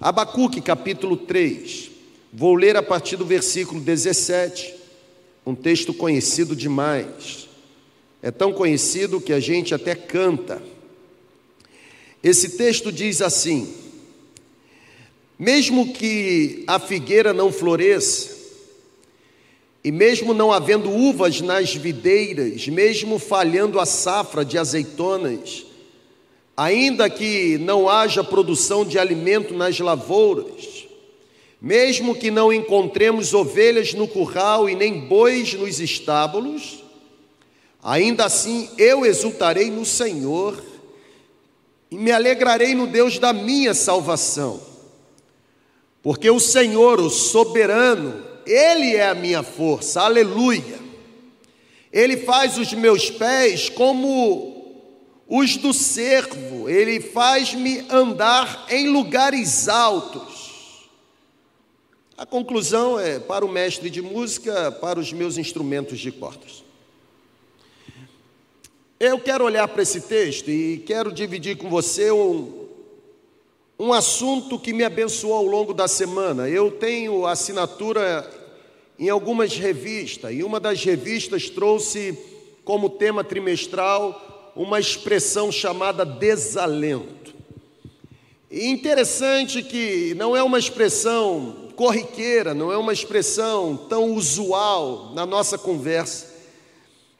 Abacuque, 0.00 0.60
capítulo 0.60 1.16
3. 1.16 1.90
Vou 2.32 2.54
ler 2.54 2.76
a 2.76 2.82
partir 2.82 3.16
do 3.16 3.26
versículo 3.26 3.80
17, 3.80 4.72
um 5.44 5.56
texto 5.56 5.92
conhecido 5.92 6.54
demais. 6.54 7.48
É 8.22 8.30
tão 8.30 8.52
conhecido 8.52 9.20
que 9.20 9.32
a 9.32 9.40
gente 9.40 9.74
até 9.74 9.96
canta. 9.96 10.62
Esse 12.22 12.50
texto 12.50 12.92
diz 12.92 13.20
assim: 13.20 13.74
Mesmo 15.36 15.92
que 15.92 16.62
a 16.68 16.78
figueira 16.78 17.32
não 17.32 17.50
floresça, 17.50 18.36
e 19.82 19.90
mesmo 19.90 20.32
não 20.32 20.52
havendo 20.52 20.92
uvas 20.92 21.40
nas 21.40 21.74
videiras, 21.74 22.68
mesmo 22.68 23.18
falhando 23.18 23.80
a 23.80 23.86
safra 23.86 24.44
de 24.44 24.58
azeitonas, 24.58 25.66
ainda 26.58 27.08
que 27.08 27.56
não 27.56 27.88
haja 27.88 28.24
produção 28.24 28.84
de 28.84 28.98
alimento 28.98 29.54
nas 29.54 29.78
lavouras, 29.78 30.88
mesmo 31.62 32.16
que 32.16 32.32
não 32.32 32.52
encontremos 32.52 33.32
ovelhas 33.32 33.94
no 33.94 34.08
curral 34.08 34.68
e 34.68 34.74
nem 34.74 35.06
bois 35.06 35.54
nos 35.54 35.78
estábulos, 35.78 36.82
ainda 37.80 38.24
assim 38.24 38.68
eu 38.76 39.06
exultarei 39.06 39.70
no 39.70 39.86
Senhor 39.86 40.60
e 41.92 41.96
me 41.96 42.10
alegrarei 42.10 42.74
no 42.74 42.88
Deus 42.88 43.20
da 43.20 43.32
minha 43.32 43.72
salvação. 43.72 44.60
Porque 46.02 46.28
o 46.28 46.40
Senhor, 46.40 46.98
o 46.98 47.08
soberano, 47.08 48.20
Ele 48.44 48.96
é 48.96 49.08
a 49.08 49.14
minha 49.14 49.44
força, 49.44 50.00
aleluia. 50.00 50.80
Ele 51.92 52.16
faz 52.16 52.58
os 52.58 52.72
meus 52.72 53.12
pés 53.12 53.68
como 53.68 54.57
os 55.28 55.58
do 55.58 55.74
servo, 55.74 56.70
Ele 56.70 57.00
faz-me 57.00 57.84
andar 57.90 58.66
em 58.70 58.88
lugares 58.88 59.68
altos. 59.68 60.88
A 62.16 62.24
conclusão 62.24 62.98
é 62.98 63.18
para 63.20 63.44
o 63.44 63.48
mestre 63.48 63.90
de 63.90 64.00
música, 64.00 64.72
para 64.72 64.98
os 64.98 65.12
meus 65.12 65.36
instrumentos 65.36 66.00
de 66.00 66.10
cordas. 66.10 66.64
Eu 68.98 69.20
quero 69.20 69.44
olhar 69.44 69.68
para 69.68 69.82
esse 69.82 70.00
texto 70.00 70.50
e 70.50 70.78
quero 70.78 71.12
dividir 71.12 71.58
com 71.58 71.68
você 71.68 72.10
um, 72.10 72.66
um 73.78 73.92
assunto 73.92 74.58
que 74.58 74.72
me 74.72 74.82
abençoou 74.82 75.34
ao 75.34 75.44
longo 75.44 75.74
da 75.74 75.86
semana. 75.86 76.48
Eu 76.48 76.70
tenho 76.70 77.26
assinatura 77.26 78.28
em 78.98 79.10
algumas 79.10 79.56
revistas 79.56 80.32
e 80.32 80.42
uma 80.42 80.58
das 80.58 80.82
revistas 80.82 81.48
trouxe 81.50 82.18
como 82.64 82.90
tema 82.90 83.22
trimestral 83.22 84.37
uma 84.58 84.80
expressão 84.80 85.52
chamada 85.52 86.04
desalento. 86.04 87.32
E 88.50 88.66
interessante 88.66 89.62
que 89.62 90.14
não 90.16 90.36
é 90.36 90.42
uma 90.42 90.58
expressão 90.58 91.68
corriqueira, 91.76 92.52
não 92.52 92.72
é 92.72 92.76
uma 92.76 92.92
expressão 92.92 93.76
tão 93.88 94.12
usual 94.14 95.12
na 95.14 95.24
nossa 95.24 95.56
conversa. 95.56 96.34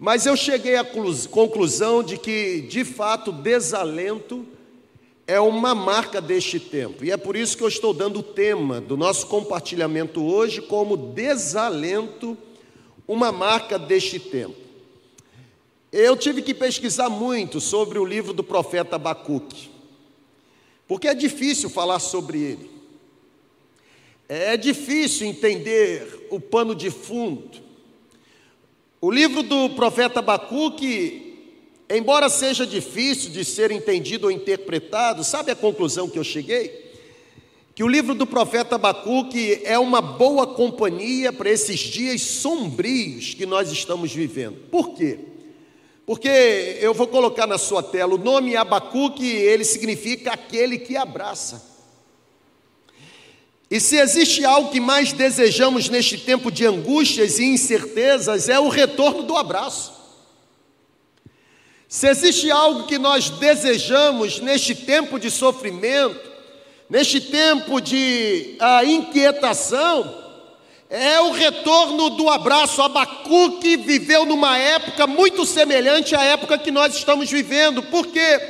Mas 0.00 0.26
eu 0.26 0.36
cheguei 0.36 0.74
à 0.74 0.84
conclusão 0.84 2.02
de 2.02 2.18
que, 2.18 2.62
de 2.62 2.84
fato, 2.84 3.30
desalento 3.30 4.44
é 5.24 5.38
uma 5.38 5.76
marca 5.76 6.20
deste 6.20 6.58
tempo. 6.58 7.04
E 7.04 7.12
é 7.12 7.16
por 7.16 7.36
isso 7.36 7.56
que 7.56 7.62
eu 7.62 7.68
estou 7.68 7.94
dando 7.94 8.18
o 8.18 8.22
tema 8.22 8.80
do 8.80 8.96
nosso 8.96 9.28
compartilhamento 9.28 10.24
hoje 10.24 10.60
como 10.60 10.96
desalento, 10.96 12.36
uma 13.06 13.30
marca 13.30 13.78
deste 13.78 14.18
tempo. 14.18 14.67
Eu 15.92 16.16
tive 16.16 16.42
que 16.42 16.52
pesquisar 16.52 17.08
muito 17.08 17.60
sobre 17.60 17.98
o 17.98 18.04
livro 18.04 18.34
do 18.34 18.44
profeta 18.44 18.96
Abacuque, 18.96 19.70
porque 20.86 21.08
é 21.08 21.14
difícil 21.14 21.70
falar 21.70 21.98
sobre 21.98 22.38
ele. 22.38 22.70
É 24.28 24.58
difícil 24.58 25.26
entender 25.26 26.26
o 26.30 26.38
pano 26.38 26.74
de 26.74 26.90
fundo. 26.90 27.48
O 29.00 29.10
livro 29.10 29.42
do 29.42 29.70
profeta 29.70 30.18
Abacuque, 30.18 31.38
embora 31.88 32.28
seja 32.28 32.66
difícil 32.66 33.30
de 33.30 33.42
ser 33.42 33.70
entendido 33.70 34.26
ou 34.26 34.30
interpretado, 34.30 35.24
sabe 35.24 35.50
a 35.50 35.56
conclusão 35.56 36.10
que 36.10 36.18
eu 36.18 36.24
cheguei? 36.24 36.92
Que 37.74 37.82
o 37.82 37.88
livro 37.88 38.14
do 38.14 38.26
profeta 38.26 38.74
Abacuque 38.74 39.62
é 39.64 39.78
uma 39.78 40.02
boa 40.02 40.46
companhia 40.46 41.32
para 41.32 41.48
esses 41.48 41.80
dias 41.80 42.20
sombrios 42.20 43.32
que 43.32 43.46
nós 43.46 43.72
estamos 43.72 44.12
vivendo. 44.12 44.58
Por 44.68 44.94
quê? 44.94 45.20
Porque 46.08 46.78
eu 46.80 46.94
vou 46.94 47.06
colocar 47.06 47.46
na 47.46 47.58
sua 47.58 47.82
tela 47.82 48.14
o 48.14 48.16
nome 48.16 48.56
Abacuque, 48.56 49.26
ele 49.26 49.62
significa 49.62 50.32
aquele 50.32 50.78
que 50.78 50.96
abraça. 50.96 51.62
E 53.70 53.78
se 53.78 53.98
existe 53.98 54.42
algo 54.42 54.70
que 54.70 54.80
mais 54.80 55.12
desejamos 55.12 55.90
neste 55.90 56.16
tempo 56.16 56.50
de 56.50 56.64
angústias 56.64 57.38
e 57.38 57.44
incertezas, 57.44 58.48
é 58.48 58.58
o 58.58 58.70
retorno 58.70 59.24
do 59.24 59.36
abraço. 59.36 59.92
Se 61.86 62.08
existe 62.08 62.50
algo 62.50 62.86
que 62.86 62.96
nós 62.96 63.28
desejamos 63.28 64.40
neste 64.40 64.74
tempo 64.74 65.18
de 65.20 65.30
sofrimento, 65.30 66.26
neste 66.88 67.20
tempo 67.20 67.82
de 67.82 68.56
ah, 68.60 68.82
inquietação, 68.82 70.27
é 70.90 71.20
o 71.20 71.32
retorno 71.32 72.10
do 72.10 72.30
abraço. 72.30 72.82
Abacuque 72.82 73.76
viveu 73.76 74.24
numa 74.24 74.56
época 74.56 75.06
muito 75.06 75.44
semelhante 75.44 76.16
à 76.16 76.22
época 76.22 76.58
que 76.58 76.70
nós 76.70 76.94
estamos 76.94 77.30
vivendo. 77.30 77.82
Por 77.82 78.06
quê? 78.06 78.40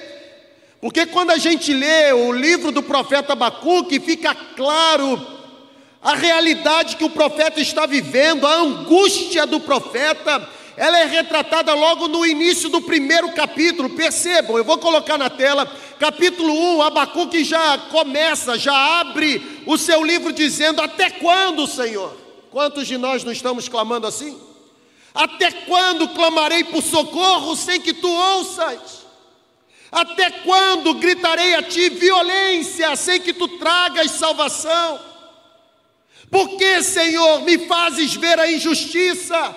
Porque 0.81 1.07
quando 1.07 1.31
a 1.31 1.39
gente 1.39 1.73
lê 1.73 2.13
o 2.13 2.33
livro 2.33 2.71
do 2.71 2.83
profeta 2.83 3.33
Abacuque, 3.33 3.99
fica 3.99 4.35
claro 4.57 5.21
a 6.01 6.15
realidade 6.15 6.97
que 6.97 7.05
o 7.05 7.11
profeta 7.11 7.61
está 7.61 7.85
vivendo, 7.85 8.47
a 8.47 8.55
angústia 8.55 9.45
do 9.45 9.59
profeta, 9.59 10.49
ela 10.77 11.01
é 11.01 11.05
retratada 11.07 11.75
logo 11.75 12.07
no 12.07 12.25
início 12.25 12.69
do 12.69 12.81
primeiro 12.81 13.33
capítulo. 13.33 13.91
Percebam, 13.91 14.57
eu 14.57 14.63
vou 14.63 14.79
colocar 14.79 15.19
na 15.19 15.29
tela, 15.29 15.69
capítulo 15.99 16.55
1, 16.77 16.83
Abacuque 16.83 17.43
já 17.43 17.77
começa, 17.91 18.57
já 18.57 19.01
abre 19.01 19.63
o 19.67 19.77
seu 19.77 20.05
livro 20.05 20.33
dizendo: 20.33 20.81
Até 20.81 21.11
quando, 21.11 21.67
Senhor? 21.67 22.18
Quantos 22.51 22.87
de 22.87 22.97
nós 22.97 23.25
não 23.25 23.33
estamos 23.33 23.69
clamando 23.69 24.07
assim? 24.07 24.39
Até 25.15 25.51
quando 25.51 26.09
clamarei 26.09 26.65
por 26.65 26.83
socorro 26.83 27.57
sem 27.57 27.81
que 27.81 27.93
tu 27.93 28.09
ouças? 28.09 29.07
Até 29.91 30.31
quando 30.31 30.95
gritarei 30.95 31.55
a 31.55 31.63
ti 31.63 31.89
violência 31.89 32.95
sem 32.95 33.21
que 33.21 33.33
tu 33.33 33.49
tragas 33.59 34.11
salvação? 34.13 35.01
Por 36.31 36.57
que, 36.57 36.83
Senhor, 36.83 37.41
me 37.43 37.67
fazes 37.67 38.15
ver 38.15 38.39
a 38.39 38.51
injustiça? 38.51 39.57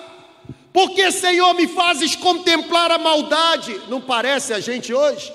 Por 0.72 0.90
que, 0.92 1.10
Senhor, 1.12 1.52
me 1.54 1.68
fazes 1.68 2.16
contemplar 2.16 2.90
a 2.90 2.98
maldade? 2.98 3.78
Não 3.88 4.00
parece 4.00 4.54
a 4.54 4.60
gente 4.60 4.92
hoje? 4.92 5.32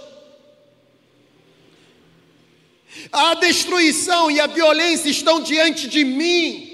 A 3.12 3.35
destruição 3.35 4.31
e 4.31 4.40
a 4.40 4.47
violência 4.47 5.09
estão 5.09 5.40
diante 5.41 5.88
de 5.88 6.03
mim. 6.03 6.66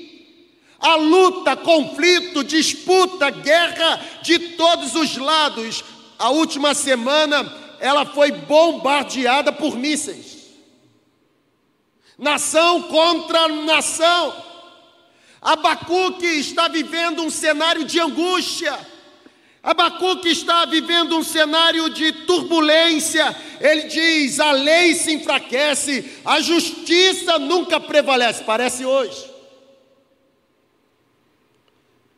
A 0.84 0.96
luta, 0.96 1.56
conflito, 1.56 2.44
disputa, 2.44 3.30
guerra 3.30 4.02
de 4.22 4.38
todos 4.58 4.94
os 4.96 5.16
lados. 5.16 5.82
A 6.20 6.30
última 6.30 6.74
semana 6.74 7.50
ela 7.80 8.06
foi 8.06 8.34
bombardeada 8.34 9.54
por 9.54 9.78
mísseis. 9.78 10.44
Nação 12.18 12.82
contra 12.82 13.48
nação. 13.48 14.34
Abacuque 15.42 16.26
está 16.26 16.68
vivendo 16.68 17.22
um 17.24 17.30
cenário 17.30 17.86
de 17.86 18.02
angústia. 18.02 18.78
Abacuque 19.64 20.28
está 20.28 20.66
vivendo 20.66 21.18
um 21.18 21.24
cenário 21.24 21.90
de 21.92 22.12
turbulência. 22.12 23.34
Ele 23.62 23.84
diz: 23.84 24.38
a 24.42 24.52
lei 24.52 24.96
se 24.96 25.14
enfraquece, 25.14 26.20
a 26.26 26.42
justiça 26.42 27.40
nunca 27.40 27.80
prevalece. 27.80 28.44
Parece 28.44 28.86
hoje. 28.86 29.33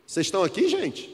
Vocês 0.06 0.28
estão 0.28 0.44
aqui, 0.44 0.68
gente? 0.68 1.10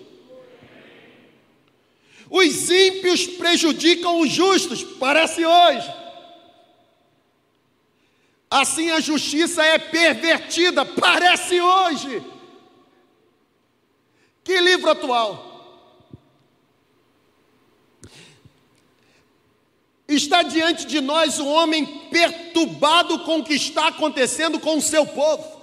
Os 2.30 2.70
ímpios 2.70 3.28
prejudicam 3.28 4.22
os 4.22 4.30
justos, 4.32 4.84
parece 4.84 5.46
hoje. 5.46 5.94
Assim 8.50 8.90
a 8.92 9.00
justiça 9.00 9.64
é 9.64 9.78
pervertida, 9.78 10.86
parece 10.86 11.60
hoje. 11.60 12.24
Que 14.44 14.60
livro 14.60 14.90
atual? 14.90 15.50
Está 20.08 20.44
diante 20.44 20.86
de 20.86 21.00
nós 21.00 21.40
um 21.40 21.48
homem 21.48 21.86
perturbado 22.10 23.20
com 23.20 23.40
o 23.40 23.44
que 23.44 23.54
está 23.54 23.88
acontecendo 23.88 24.60
com 24.60 24.78
o 24.78 24.82
seu 24.82 25.06
povo. 25.06 25.61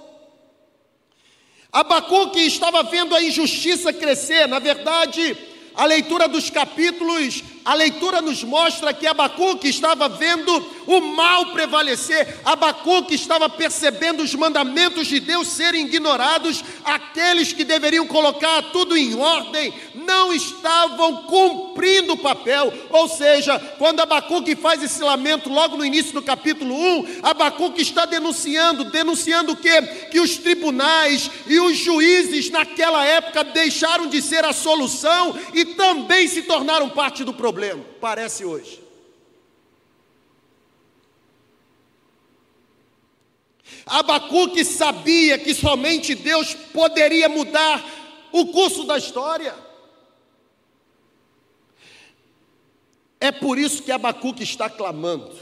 Abacuque 1.71 2.39
estava 2.39 2.81
vendo 2.83 3.15
a 3.15 3.21
injustiça 3.23 3.93
crescer, 3.93 4.47
na 4.47 4.57
verdade, 4.57 5.37
a 5.75 5.85
leitura 5.85 6.27
dos 6.27 6.49
capítulos 6.49 7.43
a 7.65 7.73
leitura 7.73 8.21
nos 8.21 8.43
mostra 8.43 8.93
que 8.93 9.05
Abacuque 9.05 9.67
estava 9.67 10.07
vendo 10.07 10.79
o 10.87 11.01
mal 11.01 11.47
prevalecer, 11.47 12.39
Abacuque 12.43 13.13
estava 13.13 13.47
percebendo 13.49 14.23
os 14.23 14.33
mandamentos 14.33 15.07
de 15.07 15.19
Deus 15.19 15.47
serem 15.47 15.85
ignorados, 15.85 16.63
aqueles 16.83 17.53
que 17.53 17.63
deveriam 17.63 18.07
colocar 18.07 18.61
tudo 18.71 18.97
em 18.97 19.15
ordem, 19.15 19.73
não 19.93 20.33
estavam 20.33 21.23
cumprindo 21.23 22.13
o 22.13 22.17
papel. 22.17 22.73
Ou 22.89 23.07
seja, 23.07 23.59
quando 23.77 23.99
Abacuque 23.99 24.55
faz 24.55 24.81
esse 24.81 25.03
lamento 25.03 25.49
logo 25.49 25.77
no 25.77 25.85
início 25.85 26.13
do 26.13 26.21
capítulo 26.21 26.73
1, 26.73 27.19
Abacuque 27.21 27.81
está 27.81 28.05
denunciando, 28.05 28.85
denunciando 28.85 29.51
o 29.51 29.55
quê? 29.57 29.81
Que 30.09 30.19
os 30.19 30.37
tribunais 30.37 31.29
e 31.45 31.59
os 31.59 31.77
juízes 31.77 32.49
naquela 32.49 33.05
época 33.05 33.43
deixaram 33.43 34.07
de 34.07 34.21
ser 34.21 34.43
a 34.43 34.53
solução 34.53 35.37
e 35.53 35.65
também 35.65 36.27
se 36.27 36.43
tornaram 36.43 36.89
parte 36.89 37.23
do 37.23 37.33
problema. 37.33 37.48
Parece 37.99 38.45
hoje. 38.45 38.89
Abacuque 43.85 44.63
sabia 44.63 45.37
que 45.37 45.53
somente 45.53 46.13
Deus 46.13 46.53
poderia 46.53 47.27
mudar 47.27 47.83
o 48.31 48.47
curso 48.47 48.83
da 48.83 48.97
história. 48.97 49.55
É 53.19 53.31
por 53.31 53.57
isso 53.57 53.83
que 53.83 53.91
Abacuque 53.91 54.43
está 54.43 54.69
clamando. 54.69 55.37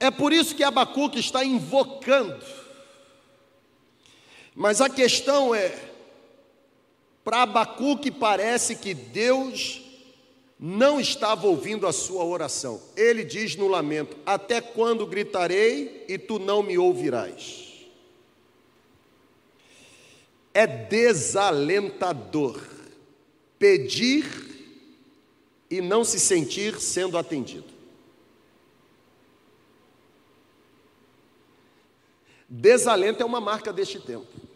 É 0.00 0.10
por 0.10 0.32
isso 0.32 0.54
que 0.54 0.62
Abacuque 0.62 1.18
está 1.18 1.44
invocando. 1.44 2.44
Mas 4.54 4.80
a 4.80 4.90
questão 4.90 5.54
é: 5.54 5.87
para 7.28 7.42
Abacuque 7.42 8.10
parece 8.10 8.74
que 8.74 8.94
Deus 8.94 9.82
não 10.58 10.98
estava 10.98 11.46
ouvindo 11.46 11.86
a 11.86 11.92
sua 11.92 12.24
oração. 12.24 12.80
Ele 12.96 13.22
diz 13.22 13.54
no 13.54 13.68
lamento: 13.68 14.16
Até 14.24 14.62
quando 14.62 15.06
gritarei 15.06 16.06
e 16.08 16.16
tu 16.16 16.38
não 16.38 16.62
me 16.62 16.78
ouvirás? 16.78 17.86
É 20.54 20.66
desalentador 20.66 22.58
pedir 23.58 24.24
e 25.70 25.82
não 25.82 26.04
se 26.04 26.18
sentir 26.18 26.80
sendo 26.80 27.18
atendido. 27.18 27.68
Desalento 32.48 33.22
é 33.22 33.26
uma 33.26 33.38
marca 33.38 33.70
deste 33.70 34.00
tempo. 34.00 34.47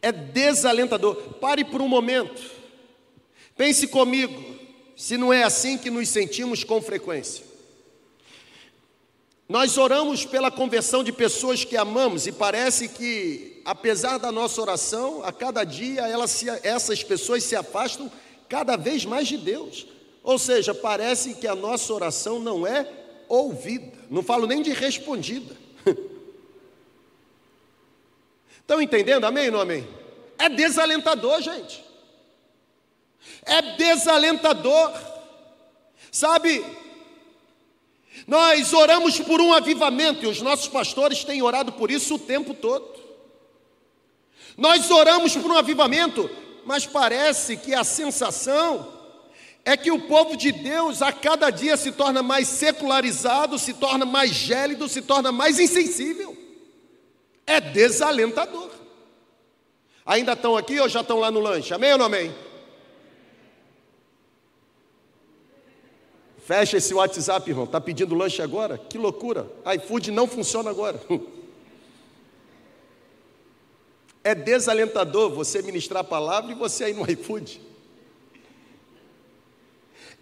É 0.00 0.12
desalentador. 0.12 1.14
Pare 1.34 1.64
por 1.64 1.80
um 1.82 1.88
momento. 1.88 2.40
Pense 3.56 3.88
comigo, 3.88 4.58
se 4.96 5.16
não 5.16 5.32
é 5.32 5.42
assim 5.42 5.76
que 5.76 5.90
nos 5.90 6.08
sentimos 6.08 6.62
com 6.62 6.80
frequência. 6.80 7.44
Nós 9.48 9.78
oramos 9.78 10.26
pela 10.26 10.50
conversão 10.50 11.02
de 11.02 11.10
pessoas 11.10 11.64
que 11.64 11.76
amamos 11.76 12.26
e 12.26 12.32
parece 12.32 12.86
que, 12.86 13.62
apesar 13.64 14.18
da 14.18 14.30
nossa 14.30 14.60
oração, 14.60 15.24
a 15.24 15.32
cada 15.32 15.64
dia 15.64 16.04
se, 16.26 16.48
essas 16.62 17.02
pessoas 17.02 17.42
se 17.44 17.56
afastam 17.56 18.12
cada 18.48 18.76
vez 18.76 19.04
mais 19.06 19.26
de 19.26 19.38
Deus. 19.38 19.86
Ou 20.22 20.38
seja, 20.38 20.74
parece 20.74 21.34
que 21.34 21.46
a 21.46 21.54
nossa 21.54 21.92
oração 21.94 22.38
não 22.38 22.66
é 22.66 22.86
ouvida, 23.26 23.90
não 24.10 24.22
falo 24.22 24.46
nem 24.46 24.60
de 24.60 24.70
respondida. 24.70 25.56
Estão 28.68 28.82
entendendo? 28.82 29.24
Amém 29.24 29.46
ou 29.46 29.52
não 29.52 29.60
amém? 29.62 29.88
É 30.38 30.46
desalentador, 30.50 31.40
gente. 31.40 31.82
É 33.46 33.62
desalentador. 33.78 34.92
Sabe, 36.12 36.62
nós 38.26 38.70
oramos 38.74 39.18
por 39.20 39.40
um 39.40 39.54
avivamento 39.54 40.22
e 40.22 40.28
os 40.28 40.42
nossos 40.42 40.68
pastores 40.68 41.24
têm 41.24 41.40
orado 41.40 41.72
por 41.72 41.90
isso 41.90 42.16
o 42.16 42.18
tempo 42.18 42.52
todo. 42.52 42.86
Nós 44.54 44.90
oramos 44.90 45.34
por 45.34 45.50
um 45.50 45.56
avivamento, 45.56 46.28
mas 46.66 46.84
parece 46.84 47.56
que 47.56 47.74
a 47.74 47.82
sensação 47.82 48.92
é 49.64 49.78
que 49.78 49.90
o 49.90 50.02
povo 50.02 50.36
de 50.36 50.52
Deus 50.52 51.00
a 51.00 51.10
cada 51.10 51.48
dia 51.48 51.74
se 51.78 51.90
torna 51.90 52.22
mais 52.22 52.46
secularizado, 52.46 53.58
se 53.58 53.72
torna 53.72 54.04
mais 54.04 54.30
gélido, 54.32 54.90
se 54.90 55.00
torna 55.00 55.32
mais 55.32 55.58
insensível. 55.58 56.27
É 57.48 57.62
desalentador. 57.62 58.68
Ainda 60.04 60.34
estão 60.34 60.54
aqui 60.54 60.78
ou 60.78 60.86
já 60.86 61.00
estão 61.00 61.18
lá 61.18 61.30
no 61.30 61.40
lanche? 61.40 61.72
Amém 61.72 61.92
ou 61.92 61.98
não 61.98 62.04
amém? 62.04 62.34
Fecha 66.44 66.76
esse 66.76 66.92
WhatsApp, 66.92 67.48
irmão. 67.48 67.64
Está 67.64 67.80
pedindo 67.80 68.14
lanche 68.14 68.42
agora? 68.42 68.76
Que 68.76 68.98
loucura. 68.98 69.50
iFood 69.76 70.10
não 70.10 70.28
funciona 70.28 70.68
agora. 70.68 71.00
É 74.24 74.34
desalentador 74.34 75.30
você 75.30 75.62
ministrar 75.62 76.02
a 76.02 76.04
palavra 76.04 76.52
e 76.52 76.54
você 76.54 76.84
aí 76.84 76.92
no 76.92 77.10
iFood. 77.10 77.62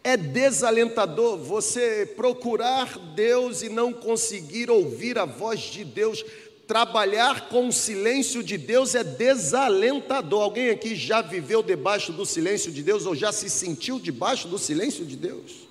É 0.05 0.17
desalentador 0.17 1.37
você 1.37 2.06
procurar 2.14 2.96
Deus 3.17 3.62
e 3.62 3.69
não 3.69 3.93
conseguir 3.93 4.70
ouvir 4.70 5.19
a 5.19 5.25
voz 5.25 5.58
de 5.58 5.82
Deus. 5.82 6.25
Trabalhar 6.66 7.48
com 7.48 7.68
o 7.68 7.72
silêncio 7.72 8.42
de 8.42 8.58
Deus 8.58 8.94
é 8.94 9.04
desalentador. 9.04 10.42
Alguém 10.42 10.70
aqui 10.70 10.96
já 10.96 11.22
viveu 11.22 11.62
debaixo 11.62 12.12
do 12.12 12.26
silêncio 12.26 12.72
de 12.72 12.82
Deus 12.82 13.06
ou 13.06 13.14
já 13.14 13.30
se 13.30 13.48
sentiu 13.48 14.00
debaixo 14.00 14.48
do 14.48 14.58
silêncio 14.58 15.04
de 15.04 15.16
Deus? 15.16 15.66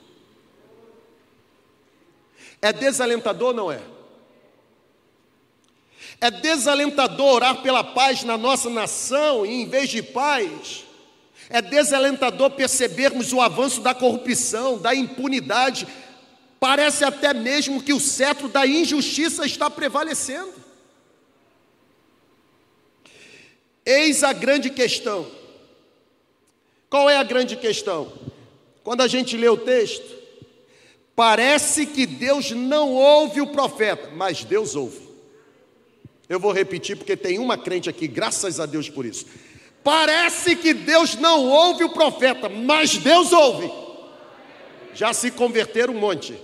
É 2.62 2.72
desalentador, 2.72 3.54
não 3.54 3.70
é? 3.70 3.82
É 6.22 6.32
desalentador 6.32 7.36
orar 7.36 7.62
pela 7.62 7.84
paz 7.84 8.24
na 8.24 8.38
nossa 8.38 8.70
nação 8.70 9.46
e 9.46 9.50
em 9.50 9.68
vez 9.68 9.90
de 9.90 10.02
paz, 10.02 10.86
é 11.50 11.62
desalentador 11.62 12.52
percebermos 12.52 13.34
o 13.34 13.42
avanço 13.42 13.82
da 13.82 13.94
corrupção, 13.94 14.78
da 14.78 14.96
impunidade. 14.96 15.88
Parece 16.60 17.04
até 17.04 17.34
mesmo 17.34 17.84
que 17.84 17.94
o 17.94 18.00
cetro 18.00 18.48
da 18.48 18.66
injustiça 18.66 19.46
está 19.46 19.70
prevalecendo. 19.70 20.65
Eis 23.86 24.24
a 24.24 24.34
grande 24.34 24.70
questão. 24.70 25.30
Qual 26.90 27.10
é 27.10 27.18
a 27.18 27.24
grande 27.24 27.56
questão? 27.56 28.12
Quando 28.84 29.02
a 29.02 29.08
gente 29.08 29.38
lê 29.38 29.48
o 29.48 29.58
texto, 29.58 30.16
Parece 31.16 31.86
que 31.86 32.06
Deus 32.06 32.52
não 32.52 32.92
ouve 32.92 33.40
o 33.40 33.48
profeta, 33.48 34.12
mas 34.14 34.44
Deus 34.44 34.76
ouve. 34.76 35.06
Eu 36.28 36.40
vou 36.40 36.52
repetir 36.52 36.98
porque 36.98 37.16
tem 37.16 37.40
uma 37.40 37.58
crente 37.58 37.90
aqui, 37.90 38.06
graças 38.06 38.60
a 38.60 38.66
Deus 38.66 38.90
por 38.90 39.06
isso. 39.06 39.26
Parece 39.82 40.56
que 40.56 40.74
Deus 40.74 41.16
não 41.16 41.48
ouve 41.48 41.86
o 41.86 41.90
profeta, 41.90 42.50
mas 42.50 42.98
Deus 42.98 43.32
ouve. 43.32 43.72
Já 44.94 45.14
se 45.14 45.32
converteram 45.32 45.94
um 45.94 46.00
monte. 46.00 46.38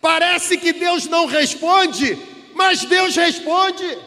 Parece 0.00 0.58
que 0.58 0.72
Deus 0.72 1.06
não 1.06 1.26
responde, 1.26 2.18
mas 2.54 2.84
Deus 2.84 3.14
responde. 3.16 3.98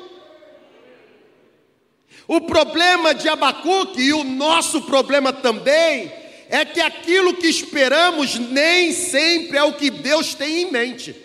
O 2.28 2.42
problema 2.42 3.14
de 3.14 3.30
Abacuque 3.30 4.02
e 4.02 4.14
o 4.14 4.24
nosso 4.24 4.82
problema 4.82 5.32
também 5.32 6.12
é 6.50 6.66
que 6.66 6.80
aquilo 6.80 7.36
que 7.36 7.48
esperamos 7.48 8.36
nem 8.36 8.92
sempre 8.92 9.58
é 9.58 9.64
o 9.64 9.74
que 9.74 9.90
Deus 9.90 10.34
tem 10.34 10.64
em 10.64 10.72
mente. 10.72 11.16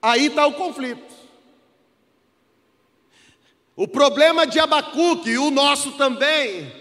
Aí 0.00 0.26
está 0.26 0.46
o 0.46 0.54
conflito. 0.54 1.14
O 3.76 3.88
problema 3.88 4.46
de 4.46 4.58
Abacuque 4.60 5.30
e 5.30 5.38
o 5.38 5.50
nosso 5.50 5.92
também 5.92 6.72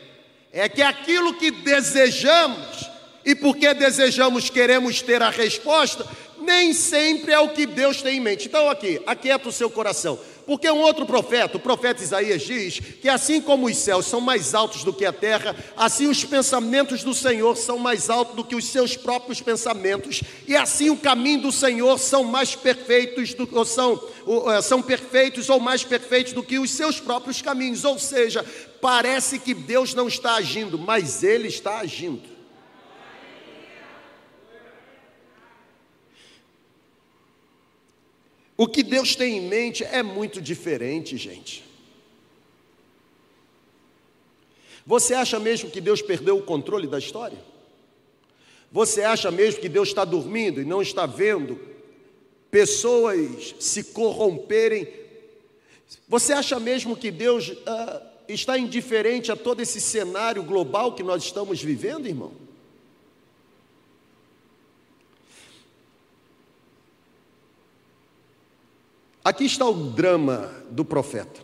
é 0.51 0.69
que 0.69 0.81
aquilo 0.81 1.33
que 1.33 1.49
desejamos, 1.49 2.89
e 3.25 3.33
porque 3.33 3.73
desejamos 3.73 4.49
queremos 4.49 5.01
ter 5.01 5.21
a 5.21 5.29
resposta, 5.29 6.07
nem 6.43 6.73
sempre 6.73 7.31
é 7.31 7.39
o 7.39 7.49
que 7.49 7.65
Deus 7.65 8.01
tem 8.01 8.17
em 8.17 8.19
mente. 8.19 8.47
Então, 8.47 8.69
aqui, 8.69 9.01
aquieta 9.05 9.49
o 9.49 9.51
seu 9.51 9.69
coração. 9.69 10.19
Porque 10.45 10.69
um 10.69 10.81
outro 10.81 11.05
profeta, 11.05 11.57
o 11.57 11.59
profeta 11.59 12.03
Isaías, 12.03 12.41
diz 12.41 12.79
que 12.79 13.07
assim 13.07 13.39
como 13.39 13.67
os 13.67 13.77
céus 13.77 14.05
são 14.05 14.19
mais 14.19 14.53
altos 14.53 14.83
do 14.83 14.91
que 14.91 15.05
a 15.05 15.13
terra, 15.13 15.55
assim 15.75 16.07
os 16.07 16.23
pensamentos 16.25 17.03
do 17.03 17.13
Senhor 17.13 17.55
são 17.55 17.77
mais 17.79 18.09
altos 18.09 18.35
do 18.35 18.43
que 18.43 18.55
os 18.55 18.65
seus 18.65 18.97
próprios 18.97 19.39
pensamentos, 19.41 20.21
e 20.45 20.55
assim 20.55 20.89
o 20.89 20.97
caminho 20.97 21.43
do 21.43 21.51
Senhor 21.51 21.97
são 21.97 22.25
mais 22.25 22.55
perfeitos 22.55 23.33
do, 23.33 23.47
ou 23.53 23.63
são, 23.63 24.01
ou, 24.25 24.61
são 24.61 24.81
perfeitos 24.81 25.49
ou 25.49 25.59
mais 25.59 25.83
perfeitos 25.83 26.33
do 26.33 26.43
que 26.43 26.59
os 26.59 26.71
seus 26.71 26.99
próprios 26.99 27.41
caminhos. 27.41 27.85
Ou 27.85 27.97
seja, 27.97 28.45
parece 28.81 29.39
que 29.39 29.53
Deus 29.53 29.93
não 29.93 30.09
está 30.09 30.35
agindo, 30.35 30.77
mas 30.77 31.23
Ele 31.23 31.47
está 31.47 31.79
agindo. 31.79 32.32
O 38.55 38.67
que 38.67 38.83
Deus 38.83 39.15
tem 39.15 39.37
em 39.37 39.47
mente 39.47 39.83
é 39.83 40.03
muito 40.03 40.41
diferente, 40.41 41.17
gente. 41.17 41.63
Você 44.85 45.13
acha 45.13 45.39
mesmo 45.39 45.69
que 45.69 45.81
Deus 45.81 46.01
perdeu 46.01 46.37
o 46.37 46.43
controle 46.43 46.87
da 46.87 46.99
história? 46.99 47.37
Você 48.71 49.03
acha 49.03 49.31
mesmo 49.31 49.61
que 49.61 49.69
Deus 49.69 49.89
está 49.89 50.03
dormindo 50.03 50.61
e 50.61 50.65
não 50.65 50.81
está 50.81 51.05
vendo 51.05 51.59
pessoas 52.51 53.55
se 53.59 53.85
corromperem? 53.85 54.87
Você 56.07 56.33
acha 56.33 56.59
mesmo 56.59 56.97
que 56.97 57.09
Deus 57.09 57.49
uh, 57.49 58.01
está 58.27 58.57
indiferente 58.57 59.31
a 59.31 59.35
todo 59.35 59.61
esse 59.61 59.79
cenário 59.79 60.43
global 60.43 60.93
que 60.93 61.03
nós 61.03 61.23
estamos 61.23 61.61
vivendo, 61.61 62.07
irmão? 62.07 62.42
Aqui 69.23 69.45
está 69.45 69.65
o 69.65 69.91
drama 69.91 70.51
do 70.69 70.83
profeta. 70.83 71.41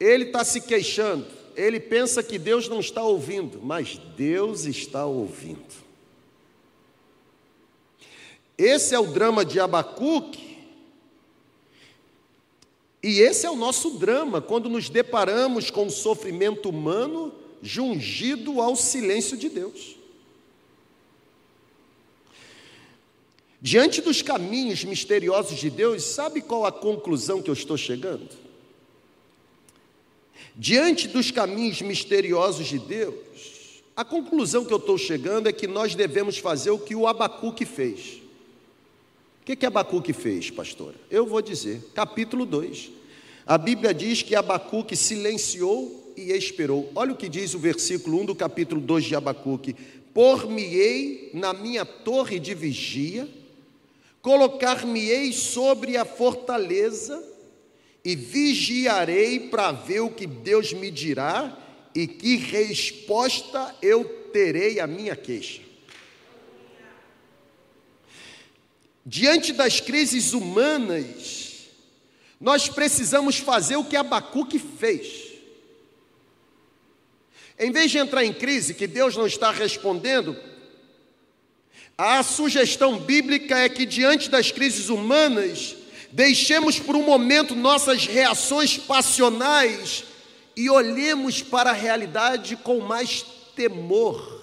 Ele 0.00 0.24
está 0.24 0.44
se 0.44 0.60
queixando, 0.60 1.26
ele 1.54 1.78
pensa 1.78 2.22
que 2.22 2.38
Deus 2.38 2.68
não 2.68 2.80
está 2.80 3.02
ouvindo, 3.04 3.60
mas 3.62 3.98
Deus 4.16 4.64
está 4.64 5.06
ouvindo. 5.06 5.82
Esse 8.58 8.94
é 8.94 8.98
o 8.98 9.06
drama 9.06 9.44
de 9.44 9.60
Abacuque, 9.60 10.58
e 13.02 13.20
esse 13.20 13.46
é 13.46 13.50
o 13.50 13.56
nosso 13.56 13.90
drama 13.98 14.40
quando 14.40 14.68
nos 14.68 14.88
deparamos 14.88 15.70
com 15.70 15.86
o 15.86 15.90
sofrimento 15.90 16.68
humano 16.68 17.32
jungido 17.60 18.60
ao 18.60 18.74
silêncio 18.74 19.36
de 19.36 19.48
Deus. 19.48 20.01
Diante 23.64 24.02
dos 24.02 24.22
caminhos 24.22 24.82
misteriosos 24.82 25.56
de 25.56 25.70
Deus, 25.70 26.02
sabe 26.02 26.40
qual 26.40 26.66
a 26.66 26.72
conclusão 26.72 27.40
que 27.40 27.48
eu 27.48 27.54
estou 27.54 27.76
chegando? 27.76 28.28
Diante 30.56 31.06
dos 31.06 31.30
caminhos 31.30 31.80
misteriosos 31.80 32.66
de 32.66 32.80
Deus, 32.80 33.84
a 33.94 34.04
conclusão 34.04 34.64
que 34.64 34.72
eu 34.72 34.78
estou 34.78 34.98
chegando 34.98 35.48
é 35.48 35.52
que 35.52 35.68
nós 35.68 35.94
devemos 35.94 36.38
fazer 36.38 36.72
o 36.72 36.78
que 36.78 36.96
o 36.96 37.06
Abacuque 37.06 37.64
fez. 37.64 38.20
O 39.40 39.44
que, 39.44 39.54
que 39.54 39.64
Abacuque 39.64 40.12
fez, 40.12 40.50
pastora? 40.50 40.96
Eu 41.08 41.24
vou 41.24 41.40
dizer, 41.40 41.84
capítulo 41.94 42.44
2. 42.44 42.90
A 43.46 43.56
Bíblia 43.56 43.94
diz 43.94 44.22
que 44.22 44.34
Abacuque 44.34 44.96
silenciou 44.96 46.12
e 46.16 46.32
esperou. 46.32 46.90
Olha 46.96 47.12
o 47.12 47.16
que 47.16 47.28
diz 47.28 47.54
o 47.54 47.60
versículo 47.60 48.22
1 48.22 48.26
do 48.26 48.34
capítulo 48.34 48.80
2 48.80 49.04
de 49.04 49.14
Abacuque: 49.14 49.76
Por-me-ei 50.12 51.30
na 51.32 51.52
minha 51.52 51.84
torre 51.84 52.40
de 52.40 52.54
vigia 52.54 53.28
Colocar-me-ei 54.22 55.32
sobre 55.32 55.96
a 55.96 56.04
fortaleza 56.04 57.22
e 58.04 58.14
vigiarei 58.14 59.48
para 59.50 59.72
ver 59.72 60.00
o 60.00 60.10
que 60.10 60.26
Deus 60.26 60.72
me 60.72 60.90
dirá 60.90 61.58
e 61.94 62.06
que 62.06 62.36
resposta 62.36 63.74
eu 63.82 64.04
terei 64.32 64.78
à 64.80 64.86
minha 64.86 65.16
queixa. 65.16 65.60
Diante 69.04 69.52
das 69.52 69.80
crises 69.80 70.32
humanas, 70.32 71.66
nós 72.40 72.68
precisamos 72.68 73.38
fazer 73.38 73.76
o 73.76 73.84
que 73.84 73.96
Abacuque 73.96 74.58
fez. 74.58 75.32
Em 77.58 77.70
vez 77.70 77.90
de 77.90 77.98
entrar 77.98 78.24
em 78.24 78.32
crise, 78.32 78.74
que 78.74 78.86
Deus 78.86 79.16
não 79.16 79.26
está 79.26 79.50
respondendo, 79.50 80.36
a 81.96 82.22
sugestão 82.22 82.98
bíblica 82.98 83.58
é 83.58 83.68
que, 83.68 83.84
diante 83.86 84.30
das 84.30 84.50
crises 84.50 84.88
humanas, 84.88 85.76
deixemos 86.10 86.78
por 86.78 86.96
um 86.96 87.02
momento 87.02 87.54
nossas 87.54 88.06
reações 88.06 88.76
passionais 88.76 90.04
e 90.56 90.68
olhemos 90.68 91.42
para 91.42 91.70
a 91.70 91.74
realidade 91.74 92.56
com 92.56 92.80
mais 92.80 93.24
temor. 93.54 94.40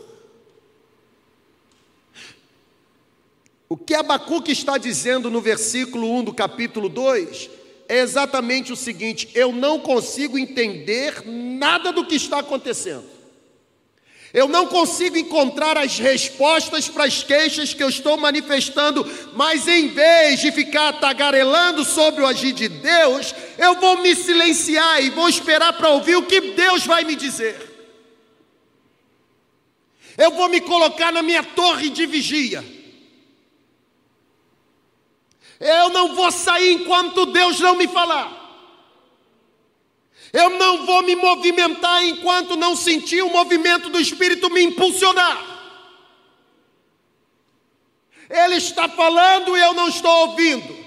O 3.68 3.77
que 3.77 3.94
Abacuque 3.94 4.51
está 4.51 4.77
dizendo 4.77 5.29
no 5.29 5.41
versículo 5.41 6.12
1 6.18 6.24
do 6.24 6.34
capítulo 6.34 6.89
2 6.89 7.50
é 7.88 8.00
exatamente 8.00 8.74
o 8.74 8.75
seguinte: 8.75 9.29
eu 9.36 9.51
não 9.51 9.79
consigo 9.79 10.38
entender 10.39 11.24
nada 11.25 11.91
do 11.91 12.06
que 12.06 12.15
está 12.15 12.39
acontecendo. 12.39 13.19
Eu 14.33 14.48
não 14.48 14.67
consigo 14.67 15.17
encontrar 15.17 15.75
as 15.75 15.98
respostas 15.98 16.88
para 16.88 17.05
as 17.05 17.24
queixas 17.24 17.74
que 17.74 17.81
eu 17.81 17.89
estou 17.89 18.15
manifestando, 18.15 19.03
mas 19.33 19.67
em 19.67 19.88
vez 19.88 20.39
de 20.39 20.51
ficar 20.51 20.93
tagarelando 21.00 21.83
sobre 21.83 22.21
o 22.21 22.27
agir 22.27 22.51
de 22.51 22.67
Deus, 22.67 23.33
eu 23.57 23.75
vou 23.79 23.98
me 23.98 24.15
silenciar 24.15 25.03
e 25.03 25.09
vou 25.09 25.27
esperar 25.27 25.74
para 25.74 25.89
ouvir 25.89 26.15
o 26.15 26.25
que 26.25 26.41
Deus 26.41 26.86
vai 26.86 27.03
me 27.03 27.15
dizer. 27.15 27.69
Eu 30.15 30.31
vou 30.31 30.48
me 30.48 30.62
colocar 30.62 31.12
na 31.12 31.24
minha 31.24 31.43
torre 31.43 31.89
de 31.89 32.05
vigia. 32.05 32.63
Eu 35.59 35.89
não 35.89 36.13
vou 36.13 36.31
sair 36.31 36.74
enquanto 36.74 37.25
Deus 37.25 37.59
não 37.59 37.75
me 37.75 37.88
falar. 37.88 38.38
Eu 40.31 40.51
não 40.51 40.86
vou 40.86 41.01
me 41.03 41.15
movimentar 41.15 42.05
enquanto 42.05 42.55
não 42.55 42.75
sentir 42.75 43.21
o 43.24 43.29
movimento 43.29 43.89
do 43.89 44.00
Espírito 44.00 44.50
me 44.50 44.62
impulsionar. 44.62 45.50
Ele 48.29 48.55
está 48.55 48.88
falando 48.88 49.57
e 49.57 49.59
eu 49.59 49.74
não 49.74 49.88
estou 49.88 50.27
ouvindo. 50.27 50.77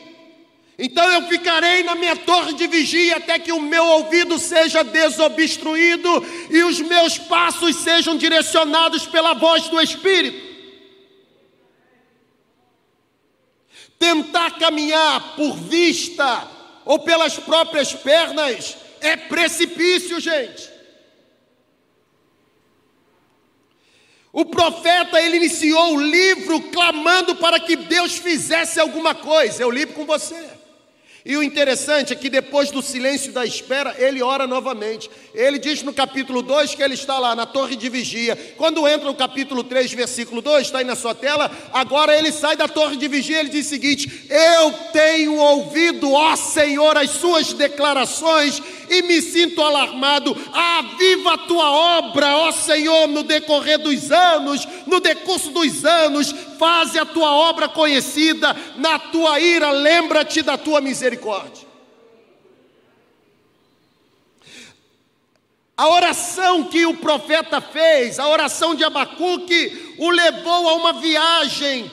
Então 0.78 1.10
eu 1.12 1.22
ficarei 1.28 1.82
na 1.82 1.94
minha 1.94 2.16
torre 2.16 2.54
de 2.54 2.66
vigia 2.66 3.16
até 3.16 3.38
que 3.38 3.52
o 3.52 3.60
meu 3.60 3.84
ouvido 3.84 4.38
seja 4.38 4.82
desobstruído 4.82 6.08
e 6.50 6.62
os 6.62 6.80
meus 6.80 7.18
passos 7.18 7.76
sejam 7.76 8.16
direcionados 8.16 9.06
pela 9.06 9.34
voz 9.34 9.68
do 9.68 9.80
Espírito. 9.80 10.52
Tentar 13.98 14.52
caminhar 14.52 15.36
por 15.36 15.56
vista 15.56 16.48
ou 16.84 17.00
pelas 17.00 17.38
próprias 17.38 17.92
pernas 17.92 18.76
é 19.02 19.16
precipício, 19.16 20.18
gente. 20.20 20.70
O 24.32 24.46
profeta 24.46 25.20
ele 25.20 25.36
iniciou 25.36 25.94
o 25.94 26.00
livro 26.00 26.58
clamando 26.70 27.36
para 27.36 27.60
que 27.60 27.76
Deus 27.76 28.16
fizesse 28.16 28.80
alguma 28.80 29.14
coisa. 29.14 29.62
Eu 29.62 29.70
li 29.70 29.84
com 29.84 30.06
você. 30.06 30.61
E 31.24 31.36
o 31.36 31.42
interessante 31.42 32.12
é 32.12 32.16
que 32.16 32.28
depois 32.28 32.72
do 32.72 32.82
silêncio 32.82 33.32
da 33.32 33.46
espera, 33.46 33.94
ele 33.96 34.20
ora 34.20 34.44
novamente. 34.44 35.08
Ele 35.32 35.56
diz 35.56 35.80
no 35.82 35.92
capítulo 35.92 36.42
2 36.42 36.74
que 36.74 36.82
ele 36.82 36.94
está 36.94 37.16
lá 37.18 37.36
na 37.36 37.46
torre 37.46 37.76
de 37.76 37.88
vigia. 37.88 38.34
Quando 38.56 38.88
entra 38.88 39.06
no 39.06 39.14
capítulo 39.14 39.62
3, 39.62 39.92
versículo 39.92 40.42
2, 40.42 40.66
está 40.66 40.78
aí 40.78 40.84
na 40.84 40.96
sua 40.96 41.14
tela. 41.14 41.48
Agora 41.72 42.18
ele 42.18 42.32
sai 42.32 42.56
da 42.56 42.66
torre 42.66 42.96
de 42.96 43.06
vigia. 43.06 43.38
Ele 43.38 43.50
diz 43.50 43.66
o 43.66 43.70
seguinte: 43.70 44.26
Eu 44.28 44.72
tenho 44.92 45.36
ouvido, 45.36 46.12
ó 46.12 46.34
Senhor, 46.34 46.98
as 46.98 47.10
suas 47.10 47.52
declarações 47.52 48.60
e 48.90 49.02
me 49.02 49.22
sinto 49.22 49.62
alarmado. 49.62 50.36
Aviva 50.52 51.34
a 51.34 51.38
tua 51.38 51.70
obra, 51.98 52.36
ó 52.36 52.52
Senhor, 52.52 53.06
no 53.06 53.22
decorrer 53.22 53.78
dos 53.78 54.10
anos, 54.10 54.66
no 54.86 55.00
decurso 55.00 55.50
dos 55.50 55.84
anos, 55.84 56.34
faze 56.58 56.98
a 56.98 57.04
tua 57.04 57.32
obra 57.34 57.68
conhecida, 57.68 58.54
na 58.76 58.98
tua 58.98 59.40
ira, 59.40 59.70
lembra-te 59.70 60.42
da 60.42 60.56
tua 60.56 60.80
misericórdia. 60.80 61.11
A 65.76 65.88
oração 65.88 66.64
que 66.64 66.86
o 66.86 66.98
profeta 66.98 67.60
fez, 67.60 68.18
a 68.18 68.28
oração 68.28 68.74
de 68.74 68.84
Abacuque, 68.84 69.96
o 69.98 70.10
levou 70.10 70.68
a 70.68 70.74
uma 70.74 70.92
viagem 70.92 71.90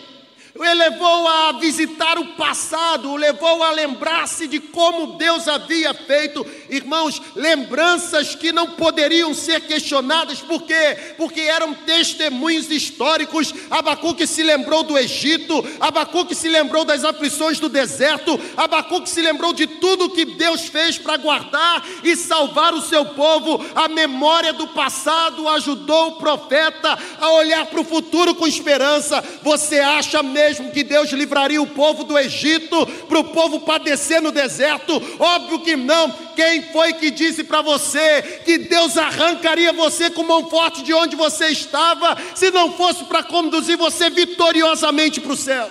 o 0.59 0.73
levou 0.73 1.25
a 1.25 1.53
visitar 1.53 2.19
o 2.19 2.33
passado, 2.33 3.11
o 3.11 3.15
levou 3.15 3.63
a 3.63 3.71
lembrar-se 3.71 4.45
de 4.45 4.59
como 4.59 5.17
Deus 5.17 5.47
havia 5.47 5.93
feito, 5.93 6.45
irmãos, 6.69 7.21
lembranças 7.33 8.35
que 8.35 8.51
não 8.51 8.71
poderiam 8.71 9.33
ser 9.33 9.61
questionadas, 9.61 10.41
por 10.41 10.63
quê? 10.63 11.13
Porque 11.15 11.39
eram 11.39 11.73
testemunhos 11.73 12.69
históricos. 12.69 13.53
Abacuque 13.71 14.27
se 14.27 14.43
lembrou 14.43 14.83
do 14.83 14.97
Egito, 14.97 15.65
Abacuque 15.79 16.35
se 16.35 16.49
lembrou 16.49 16.83
das 16.83 17.05
aflições 17.05 17.57
do 17.57 17.69
deserto, 17.69 18.37
Abacuque 18.57 19.09
se 19.09 19.21
lembrou 19.21 19.53
de 19.53 19.65
tudo 19.65 20.09
que 20.09 20.25
Deus 20.25 20.67
fez 20.67 20.97
para 20.97 21.15
guardar 21.15 21.85
e 22.03 22.17
salvar 22.17 22.73
o 22.73 22.81
seu 22.81 23.05
povo. 23.05 23.65
A 23.73 23.87
memória 23.87 24.51
do 24.51 24.67
passado 24.67 25.47
ajudou 25.47 26.09
o 26.09 26.15
profeta 26.17 26.99
a 27.17 27.31
olhar 27.31 27.65
para 27.67 27.79
o 27.79 27.85
futuro 27.85 28.35
com 28.35 28.45
esperança. 28.45 29.23
Você 29.41 29.79
acha 29.79 30.21
mesmo? 30.21 30.48
mesmo 30.49 30.71
que 30.71 30.83
Deus 30.83 31.11
livraria 31.11 31.61
o 31.61 31.67
povo 31.67 32.03
do 32.03 32.17
Egito 32.17 32.85
para 33.07 33.19
o 33.19 33.25
povo 33.25 33.59
padecer 33.59 34.19
no 34.19 34.31
deserto? 34.31 34.93
Óbvio 35.19 35.61
que 35.61 35.75
não. 35.75 36.11
Quem 36.35 36.71
foi 36.71 36.93
que 36.93 37.11
disse 37.11 37.43
para 37.43 37.61
você 37.61 38.41
que 38.43 38.57
Deus 38.57 38.97
arrancaria 38.97 39.71
você 39.71 40.09
com 40.09 40.23
mão 40.23 40.49
forte 40.49 40.81
de 40.81 40.91
onde 40.91 41.15
você 41.15 41.49
estava, 41.49 42.17
se 42.33 42.49
não 42.49 42.71
fosse 42.73 43.03
para 43.03 43.21
conduzir 43.21 43.77
você 43.77 44.09
vitoriosamente 44.09 45.21
para 45.21 45.33
o 45.33 45.37
céu? 45.37 45.69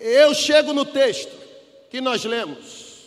Eu 0.00 0.34
chego 0.34 0.72
no 0.72 0.84
texto 0.84 1.32
que 1.88 2.00
nós 2.00 2.24
lemos. 2.24 3.04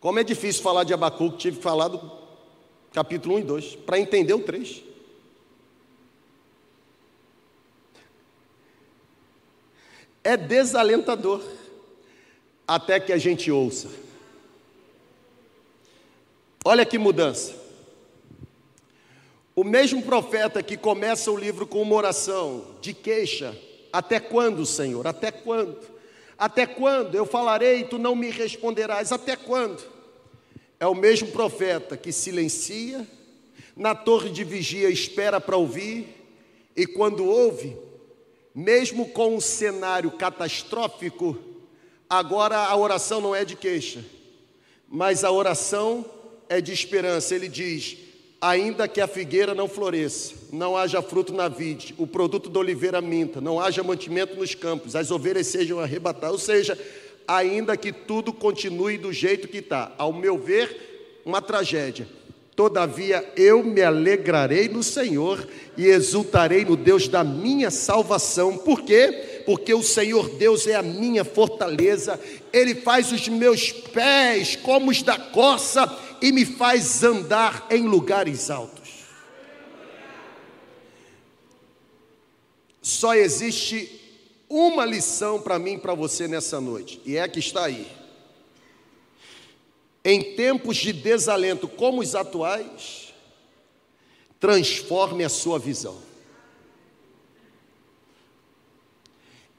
Como 0.00 0.18
é 0.18 0.24
difícil 0.24 0.62
falar 0.62 0.84
de 0.84 0.94
Abacuque, 0.94 1.36
tive 1.36 1.60
falado 1.60 2.19
capítulo 2.92 3.36
1 3.36 3.38
e 3.38 3.42
2, 3.42 3.76
para 3.76 3.98
entender 3.98 4.34
o 4.34 4.40
3. 4.40 4.82
É 10.22 10.36
desalentador 10.36 11.42
até 12.66 13.00
que 13.00 13.12
a 13.12 13.18
gente 13.18 13.50
ouça. 13.50 13.88
Olha 16.64 16.84
que 16.84 16.98
mudança. 16.98 17.58
O 19.56 19.64
mesmo 19.64 20.02
profeta 20.02 20.62
que 20.62 20.76
começa 20.76 21.30
o 21.30 21.36
livro 21.36 21.66
com 21.66 21.82
uma 21.82 21.94
oração 21.94 22.76
de 22.80 22.94
queixa, 22.94 23.58
até 23.92 24.20
quando, 24.20 24.64
Senhor? 24.64 25.06
Até 25.06 25.30
quando? 25.30 25.78
Até 26.38 26.66
quando 26.66 27.14
eu 27.14 27.26
falarei 27.26 27.80
e 27.80 27.84
tu 27.84 27.98
não 27.98 28.14
me 28.14 28.30
responderás? 28.30 29.10
Até 29.12 29.36
quando? 29.36 29.82
É 30.80 30.86
o 30.86 30.94
mesmo 30.94 31.28
profeta 31.28 31.94
que 31.94 32.10
silencia, 32.10 33.06
na 33.76 33.94
torre 33.94 34.30
de 34.30 34.42
vigia 34.42 34.88
espera 34.88 35.38
para 35.38 35.56
ouvir, 35.56 36.08
e 36.74 36.86
quando 36.86 37.26
ouve, 37.26 37.76
mesmo 38.54 39.10
com 39.10 39.36
um 39.36 39.40
cenário 39.40 40.10
catastrófico, 40.12 41.38
agora 42.08 42.56
a 42.56 42.74
oração 42.74 43.20
não 43.20 43.36
é 43.36 43.44
de 43.44 43.56
queixa, 43.56 44.02
mas 44.88 45.22
a 45.22 45.30
oração 45.30 46.04
é 46.48 46.62
de 46.62 46.72
esperança. 46.72 47.34
Ele 47.34 47.48
diz: 47.48 47.98
ainda 48.40 48.88
que 48.88 49.02
a 49.02 49.06
figueira 49.06 49.54
não 49.54 49.68
floresça, 49.68 50.34
não 50.50 50.76
haja 50.76 51.02
fruto 51.02 51.32
na 51.34 51.46
vide, 51.46 51.94
o 51.98 52.06
produto 52.06 52.48
da 52.48 52.58
oliveira 52.58 53.02
minta, 53.02 53.38
não 53.38 53.60
haja 53.60 53.82
mantimento 53.82 54.34
nos 54.34 54.54
campos, 54.54 54.96
as 54.96 55.10
ovelhas 55.10 55.46
sejam 55.46 55.78
arrebatadas, 55.78 56.32
ou 56.32 56.38
seja, 56.38 56.78
ainda 57.36 57.76
que 57.76 57.92
tudo 57.92 58.32
continue 58.32 58.98
do 58.98 59.12
jeito 59.12 59.46
que 59.46 59.58
está. 59.58 59.92
Ao 59.96 60.12
meu 60.12 60.36
ver, 60.36 61.20
uma 61.24 61.40
tragédia. 61.40 62.08
Todavia 62.56 63.32
eu 63.36 63.62
me 63.62 63.80
alegrarei 63.80 64.68
no 64.68 64.82
Senhor 64.82 65.46
e 65.76 65.86
exultarei 65.86 66.64
no 66.64 66.76
Deus 66.76 67.06
da 67.06 67.22
minha 67.22 67.70
salvação. 67.70 68.58
Por 68.58 68.82
quê? 68.82 69.42
Porque 69.46 69.72
o 69.72 69.82
Senhor 69.82 70.28
Deus 70.30 70.66
é 70.66 70.74
a 70.74 70.82
minha 70.82 71.24
fortaleza, 71.24 72.20
Ele 72.52 72.74
faz 72.74 73.12
os 73.12 73.28
meus 73.28 73.70
pés 73.70 74.56
como 74.56 74.90
os 74.90 75.00
da 75.02 75.16
corça 75.16 75.88
e 76.20 76.32
me 76.32 76.44
faz 76.44 77.04
andar 77.04 77.66
em 77.70 77.86
lugares 77.86 78.50
altos. 78.50 78.90
Só 82.82 83.14
existe 83.14 83.99
uma 84.50 84.84
lição 84.84 85.40
para 85.40 85.60
mim 85.60 85.74
e 85.74 85.78
para 85.78 85.94
você 85.94 86.26
nessa 86.26 86.60
noite, 86.60 87.00
e 87.06 87.16
é 87.16 87.28
que 87.28 87.38
está 87.38 87.66
aí. 87.66 87.86
Em 90.04 90.34
tempos 90.34 90.76
de 90.76 90.92
desalento 90.92 91.68
como 91.68 92.00
os 92.00 92.16
atuais, 92.16 93.14
transforme 94.40 95.22
a 95.22 95.28
sua 95.28 95.58
visão. 95.58 96.02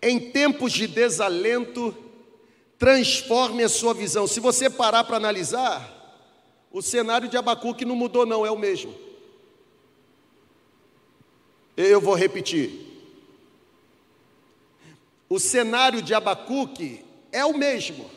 Em 0.02 0.32
tempos 0.32 0.74
de 0.74 0.88
desalento, 0.88 1.96
transforme 2.78 3.64
a 3.64 3.70
sua 3.70 3.94
visão. 3.94 4.28
Se 4.28 4.40
você 4.40 4.70
parar 4.70 5.04
para 5.04 5.16
analisar, 5.16 6.00
o 6.72 6.82
cenário 6.82 7.30
de 7.30 7.38
Abacuque 7.38 7.86
não 7.86 7.96
mudou, 7.96 8.26
não, 8.26 8.46
é 8.46 8.52
o 8.52 8.58
mesmo. 8.58 8.94
Eu 11.78 12.02
vou 12.02 12.16
repetir. 12.16 12.91
O 15.32 15.40
cenário 15.40 16.02
de 16.02 16.14
Abacuque 16.14 17.06
é 17.32 17.46
o 17.46 17.58
mesmo. 17.58 18.12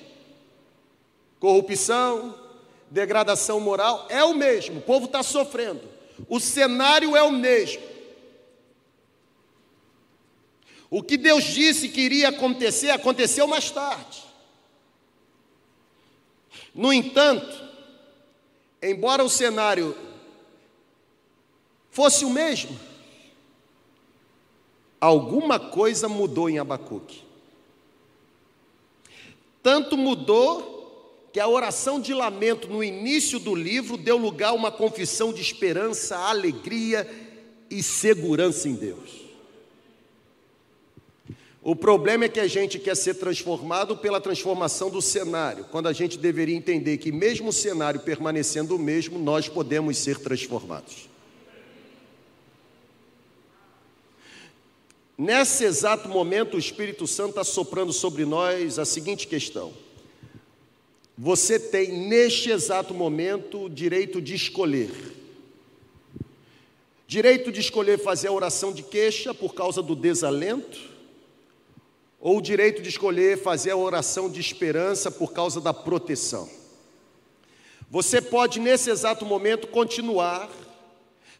Corrupção, 1.38 2.36
degradação 2.90 3.60
moral, 3.60 4.08
é 4.10 4.24
o 4.24 4.34
mesmo. 4.34 4.80
O 4.80 4.82
povo 4.82 5.06
está 5.06 5.22
sofrendo. 5.22 5.88
O 6.28 6.40
cenário 6.40 7.14
é 7.14 7.22
o 7.22 7.30
mesmo. 7.30 7.84
O 10.90 11.04
que 11.04 11.16
Deus 11.16 11.44
disse 11.44 11.88
que 11.88 12.00
iria 12.00 12.30
acontecer, 12.30 12.90
aconteceu 12.90 13.46
mais 13.46 13.70
tarde. 13.70 14.24
No 16.74 16.92
entanto, 16.92 17.62
embora 18.82 19.22
o 19.22 19.30
cenário 19.30 19.96
fosse 21.92 22.24
o 22.24 22.30
mesmo, 22.30 22.76
alguma 25.04 25.60
coisa 25.60 26.08
mudou 26.08 26.48
em 26.48 26.58
Abacuque. 26.58 27.22
Tanto 29.62 29.96
mudou 29.96 31.28
que 31.32 31.40
a 31.40 31.48
oração 31.48 32.00
de 32.00 32.14
lamento 32.14 32.68
no 32.68 32.82
início 32.82 33.38
do 33.38 33.54
livro 33.54 33.96
deu 33.96 34.16
lugar 34.16 34.50
a 34.50 34.54
uma 34.54 34.70
confissão 34.70 35.32
de 35.32 35.42
esperança, 35.42 36.16
alegria 36.16 37.08
e 37.70 37.82
segurança 37.82 38.68
em 38.68 38.74
Deus. 38.74 39.24
O 41.62 41.74
problema 41.74 42.26
é 42.26 42.28
que 42.28 42.40
a 42.40 42.46
gente 42.46 42.78
quer 42.78 42.94
ser 42.94 43.14
transformado 43.14 43.96
pela 43.96 44.20
transformação 44.20 44.90
do 44.90 45.00
cenário, 45.00 45.64
quando 45.70 45.88
a 45.88 45.92
gente 45.92 46.18
deveria 46.18 46.54
entender 46.54 46.98
que, 46.98 47.10
mesmo 47.10 47.48
o 47.48 47.52
cenário 47.52 48.00
permanecendo 48.00 48.76
o 48.76 48.78
mesmo, 48.78 49.18
nós 49.18 49.48
podemos 49.48 49.96
ser 49.96 50.18
transformados. 50.18 51.08
Nesse 55.16 55.64
exato 55.64 56.08
momento, 56.08 56.56
o 56.56 56.58
Espírito 56.58 57.06
Santo 57.06 57.30
está 57.30 57.44
soprando 57.44 57.92
sobre 57.92 58.24
nós 58.24 58.78
a 58.80 58.84
seguinte 58.84 59.28
questão: 59.28 59.72
Você 61.16 61.58
tem, 61.58 62.08
neste 62.08 62.50
exato 62.50 62.92
momento, 62.92 63.64
o 63.64 63.70
direito 63.70 64.20
de 64.20 64.34
escolher. 64.34 64.90
Direito 67.06 67.52
de 67.52 67.60
escolher 67.60 67.98
fazer 67.98 68.28
a 68.28 68.32
oração 68.32 68.72
de 68.72 68.82
queixa 68.82 69.32
por 69.32 69.54
causa 69.54 69.80
do 69.80 69.94
desalento 69.94 70.94
ou 72.18 72.38
o 72.38 72.42
direito 72.42 72.80
de 72.82 72.88
escolher 72.88 73.38
fazer 73.38 73.70
a 73.70 73.76
oração 73.76 74.30
de 74.30 74.40
esperança 74.40 75.10
por 75.10 75.32
causa 75.32 75.60
da 75.60 75.74
proteção. 75.74 76.48
Você 77.90 78.20
pode, 78.20 78.58
nesse 78.58 78.90
exato 78.90 79.26
momento, 79.26 79.68
continuar 79.68 80.50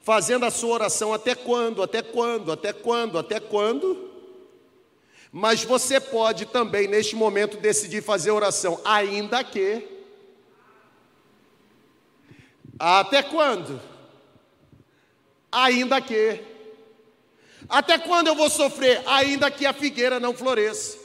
fazendo 0.05 0.45
a 0.45 0.51
sua 0.51 0.75
oração 0.75 1.15
até 1.15 1.35
quando, 1.35 1.83
até 1.83 2.03
quando, 2.03 2.53
até 2.53 2.73
quando, 2.73 3.19
até 3.19 3.41
quando. 3.41 4.13
Mas 5.33 5.65
você 5.65 5.99
pode 5.99 6.45
também, 6.47 6.87
neste 6.87 7.17
momento, 7.17 7.57
decidir 7.57 8.03
fazer 8.03 8.31
oração, 8.31 8.81
ainda 8.85 9.43
que. 9.43 9.89
Até 12.79 13.23
quando? 13.23 13.81
Ainda 15.51 16.01
que. 16.01 16.41
Até 17.67 17.99
quando 17.99 18.29
eu 18.29 18.35
vou 18.35 18.51
sofrer? 18.51 19.03
Ainda 19.07 19.51
que 19.51 19.65
a 19.65 19.73
figueira 19.73 20.21
não 20.21 20.35
floresça. 20.35 20.99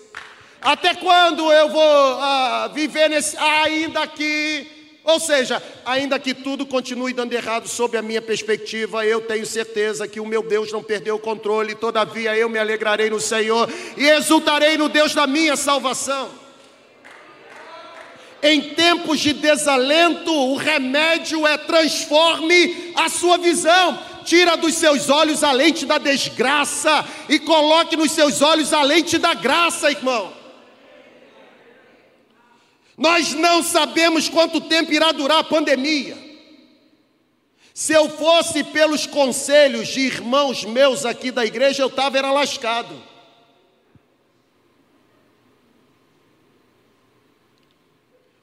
Até 0.61 0.93
quando 0.93 1.49
eu 1.53 1.69
vou 1.69 1.81
ah, 1.81 2.69
viver 2.73 3.09
nesse. 3.09 3.37
Ainda 3.37 4.05
que. 4.05 4.78
Ou 5.09 5.19
seja, 5.19 5.61
ainda 5.83 6.19
que 6.19 6.35
tudo 6.35 6.67
continue 6.67 7.13
dando 7.13 7.33
errado 7.33 7.67
sob 7.67 7.97
a 7.97 8.01
minha 8.01 8.21
perspectiva, 8.21 9.03
eu 9.03 9.19
tenho 9.19 9.43
certeza 9.43 10.07
que 10.07 10.19
o 10.19 10.25
meu 10.25 10.43
Deus 10.43 10.71
não 10.71 10.83
perdeu 10.83 11.15
o 11.15 11.19
controle, 11.19 11.73
todavia 11.73 12.37
eu 12.37 12.47
me 12.47 12.59
alegrarei 12.59 13.09
no 13.09 13.19
Senhor 13.19 13.67
e 13.97 14.05
exultarei 14.05 14.77
no 14.77 14.87
Deus 14.87 15.15
da 15.15 15.25
minha 15.25 15.55
salvação. 15.55 16.29
Em 18.43 18.75
tempos 18.75 19.19
de 19.19 19.33
desalento, 19.33 20.31
o 20.31 20.55
remédio 20.55 21.47
é 21.47 21.57
transforme 21.57 22.93
a 22.95 23.09
sua 23.09 23.39
visão 23.39 23.97
tira 24.23 24.55
dos 24.55 24.75
seus 24.75 25.09
olhos 25.09 25.43
a 25.43 25.51
lente 25.51 25.87
da 25.87 25.97
desgraça 25.97 27.03
e 27.27 27.39
coloque 27.39 27.95
nos 27.95 28.11
seus 28.11 28.43
olhos 28.43 28.71
a 28.73 28.83
lente 28.83 29.17
da 29.17 29.33
graça, 29.33 29.89
irmão. 29.89 30.38
Nós 32.99 33.33
não 33.33 33.63
sabemos 33.63 34.27
quanto 34.27 34.59
tempo 34.59 34.91
irá 34.91 35.13
durar 35.13 35.39
a 35.39 35.43
pandemia. 35.43 36.17
Se 37.73 37.93
eu 37.93 38.09
fosse 38.09 38.61
pelos 38.61 39.07
conselhos 39.07 39.87
de 39.87 40.01
irmãos 40.01 40.65
meus 40.65 41.05
aqui 41.05 41.31
da 41.31 41.45
igreja, 41.45 41.81
eu 41.81 41.87
estava 41.87 42.17
era 42.17 42.29
lascado. 42.29 43.01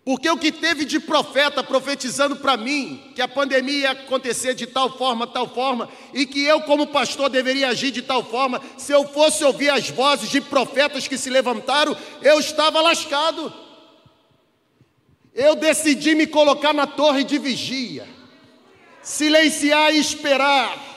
Porque 0.03 0.31
o 0.31 0.39
que 0.39 0.51
teve 0.51 0.87
de 0.87 1.01
profeta 1.01 1.63
profetizando 1.63 2.37
para 2.37 2.57
mim 2.57 3.13
que 3.15 3.21
a 3.21 3.29
pandemia 3.29 3.79
ia 3.79 3.91
acontecer 3.91 4.55
de 4.55 4.67
tal 4.67 4.97
forma, 4.97 5.27
tal 5.27 5.49
forma, 5.49 5.87
e 6.15 6.25
que 6.25 6.43
eu, 6.43 6.63
como 6.63 6.87
pastor, 6.87 7.29
deveria 7.29 7.69
agir 7.69 7.91
de 7.91 8.01
tal 8.01 8.25
forma, 8.25 8.63
se 8.79 8.91
eu 8.91 9.07
fosse 9.07 9.45
ouvir 9.45 9.69
as 9.69 9.91
vozes 9.91 10.31
de 10.31 10.41
profetas 10.41 11.07
que 11.07 11.19
se 11.19 11.29
levantaram, 11.29 11.95
eu 12.23 12.41
estava 12.41 12.81
lascado. 12.81 13.66
Eu 15.37 15.55
decidi 15.55 16.15
me 16.15 16.27
colocar 16.27 16.73
na 16.73 16.87
torre 16.87 17.23
de 17.23 17.37
vigia, 17.37 18.09
silenciar 19.03 19.95
e 19.95 19.99
esperar, 19.99 20.96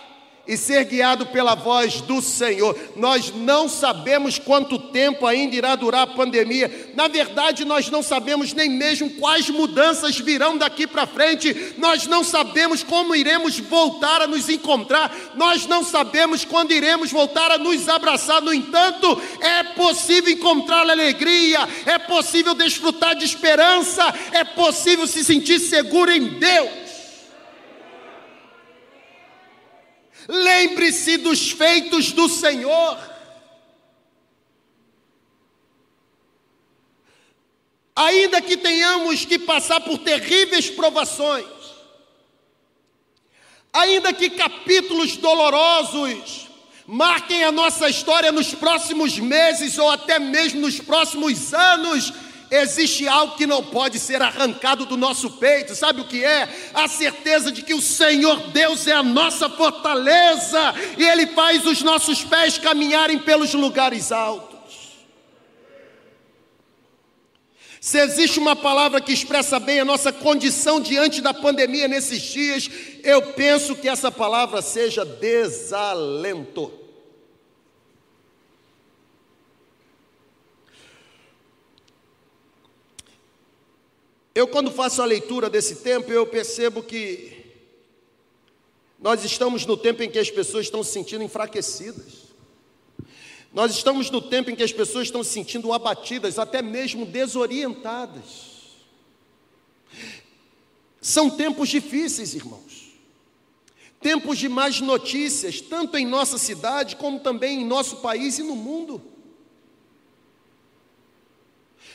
e 0.50 0.58
ser 0.58 0.84
guiado 0.86 1.28
pela 1.28 1.54
voz 1.54 2.02
do 2.02 2.24
Senhor. 2.24 2.76
Nós 2.96 3.32
não 3.32 3.70
sabemos 3.70 4.40
quanto 4.40 4.80
tempo 4.80 5.28
ainda 5.28 5.56
irá 5.56 5.76
durar 5.76 6.02
a 6.02 6.08
pandemia. 6.08 6.90
Na 6.96 7.08
verdade, 7.08 7.64
nós 7.64 7.92
não 7.92 8.02
sabemos 8.02 8.52
nem 8.52 8.68
mesmo 8.68 9.12
quais 9.12 9.48
mudanças 9.48 10.18
virão 10.18 10.58
daqui 10.58 10.88
para 10.88 11.06
frente. 11.06 11.76
Nós 11.78 12.08
não 12.08 12.24
sabemos 12.24 12.82
como 12.82 13.16
iremos 13.16 13.60
voltar 13.60 14.24
a 14.24 14.28
nos 14.28 14.50
encontrar. 14.50 15.16
Nós 15.36 15.68
não 15.68 15.84
sabemos 15.84 16.44
quando 16.44 16.72
iremos 16.72 17.12
voltar 17.12 17.52
a 17.52 17.60
nos 17.60 17.88
abraçar. 17.88 18.42
No 18.42 18.52
entanto, 18.52 19.22
é 19.40 19.62
possível 19.76 20.34
encontrar 20.34 20.90
alegria, 20.90 21.60
é 21.86 22.00
possível 22.00 22.56
desfrutar 22.56 23.16
de 23.16 23.24
esperança, 23.24 24.12
é 24.32 24.44
possível 24.44 25.06
se 25.06 25.24
sentir 25.24 25.60
seguro 25.60 26.12
em 26.12 26.40
Deus. 26.40 26.88
Lembre-se 30.32 31.18
dos 31.18 31.50
feitos 31.50 32.12
do 32.12 32.30
Senhor. 32.30 33.00
Ainda 37.96 38.39
que 38.39 38.56
tenhamos 38.56 39.26
que 39.26 39.39
passar 39.39 39.82
por 39.82 39.98
terríveis 39.98 40.70
provações, 40.70 41.48
ainda 43.74 44.13
que 44.13 44.30
capítulos 44.30 45.18
dolorosos 45.18 46.48
marquem 46.86 47.44
a 47.44 47.52
nossa 47.52 47.89
história 47.89 48.32
nos 48.32 48.54
próximos 48.54 49.18
meses 49.18 49.80
ou 49.80 49.89
até 49.89 50.20
mesmo 50.20 50.62
nos 50.62 50.80
próximos 50.80 51.56
anos, 51.56 52.13
existe 52.52 53.08
algo 53.08 53.36
que 53.36 53.46
não 53.46 53.64
pode 53.64 54.00
ser 54.00 54.22
arrancado 54.22 54.86
do 54.86 54.98
nosso 54.98 55.32
peito, 55.32 55.76
sabe 55.76 56.02
o 56.02 56.06
que 56.06 56.24
é? 56.24 56.50
A 56.74 56.88
certeza 56.88 57.52
de 57.52 57.62
que 57.62 57.74
o 57.74 57.82
Senhor 57.82 58.48
Deus 58.50 58.88
é 58.88 58.94
a 58.94 59.04
nossa 59.04 59.50
fortaleza 59.50 60.74
e 60.98 61.04
Ele 61.04 61.28
faz 61.28 61.66
os 61.66 61.82
nossos 61.82 62.24
pés 62.24 62.58
caminharem 62.58 63.20
pelos 63.20 63.54
lugares 63.54 64.12
altos. 64.12 64.50
Se 67.82 67.98
existe 67.98 68.40
uma 68.40 68.56
palavra 68.56 69.00
que 69.00 69.14
expressa 69.14 69.58
bem 69.58 69.80
a 69.80 69.86
nossa 69.86 70.12
condição 70.12 70.82
diante 70.82 71.22
da 71.22 71.34
pandemia 71.34 71.88
nesses 71.88 72.22
dias, 72.22 72.70
eu 73.04 73.22
penso 73.34 73.76
que 73.76 73.88
essa 73.88 74.12
palavra 74.12 74.62
seja 74.62 75.06
desalento. 75.06 76.88
Eu, 84.39 84.47
quando 84.47 84.71
faço 84.71 85.02
a 85.02 85.06
leitura 85.06 85.49
desse 85.49 85.75
tempo, 85.75 86.10
eu 86.13 86.25
percebo 86.25 86.82
que 86.82 87.43
nós 88.97 89.25
estamos 89.25 89.65
no 89.65 89.75
tempo 89.75 90.02
em 90.02 90.10
que 90.10 90.17
as 90.17 90.32
pessoas 90.32 90.67
estão 90.67 90.82
se 90.82 90.93
sentindo 90.93 91.21
enfraquecidas. 91.25 92.30
Nós 93.52 93.73
estamos 93.73 94.10
no 94.10 94.21
tempo 94.21 94.49
em 94.49 94.56
que 94.56 94.63
as 94.63 94.71
pessoas 94.71 95.08
estão 95.08 95.25
se 95.25 95.32
sentindo 95.32 95.73
abatidas, 95.73 96.39
até 96.39 96.62
mesmo 96.62 97.06
desorientadas. 97.06 98.69
São 101.02 101.30
tempos 101.30 101.67
difíceis, 101.67 102.34
irmãos. 102.34 102.93
Tempos 103.99 104.38
de 104.38 104.47
mais 104.47 104.80
notícias, 104.80 105.60
tanto 105.60 105.97
em 105.97 106.06
nossa 106.06 106.38
cidade 106.38 106.95
como 106.95 107.19
também 107.19 107.60
em 107.60 107.65
nosso 107.65 107.97
país 107.97 108.39
e 108.39 108.43
no 108.43 108.56
mundo. 108.56 109.02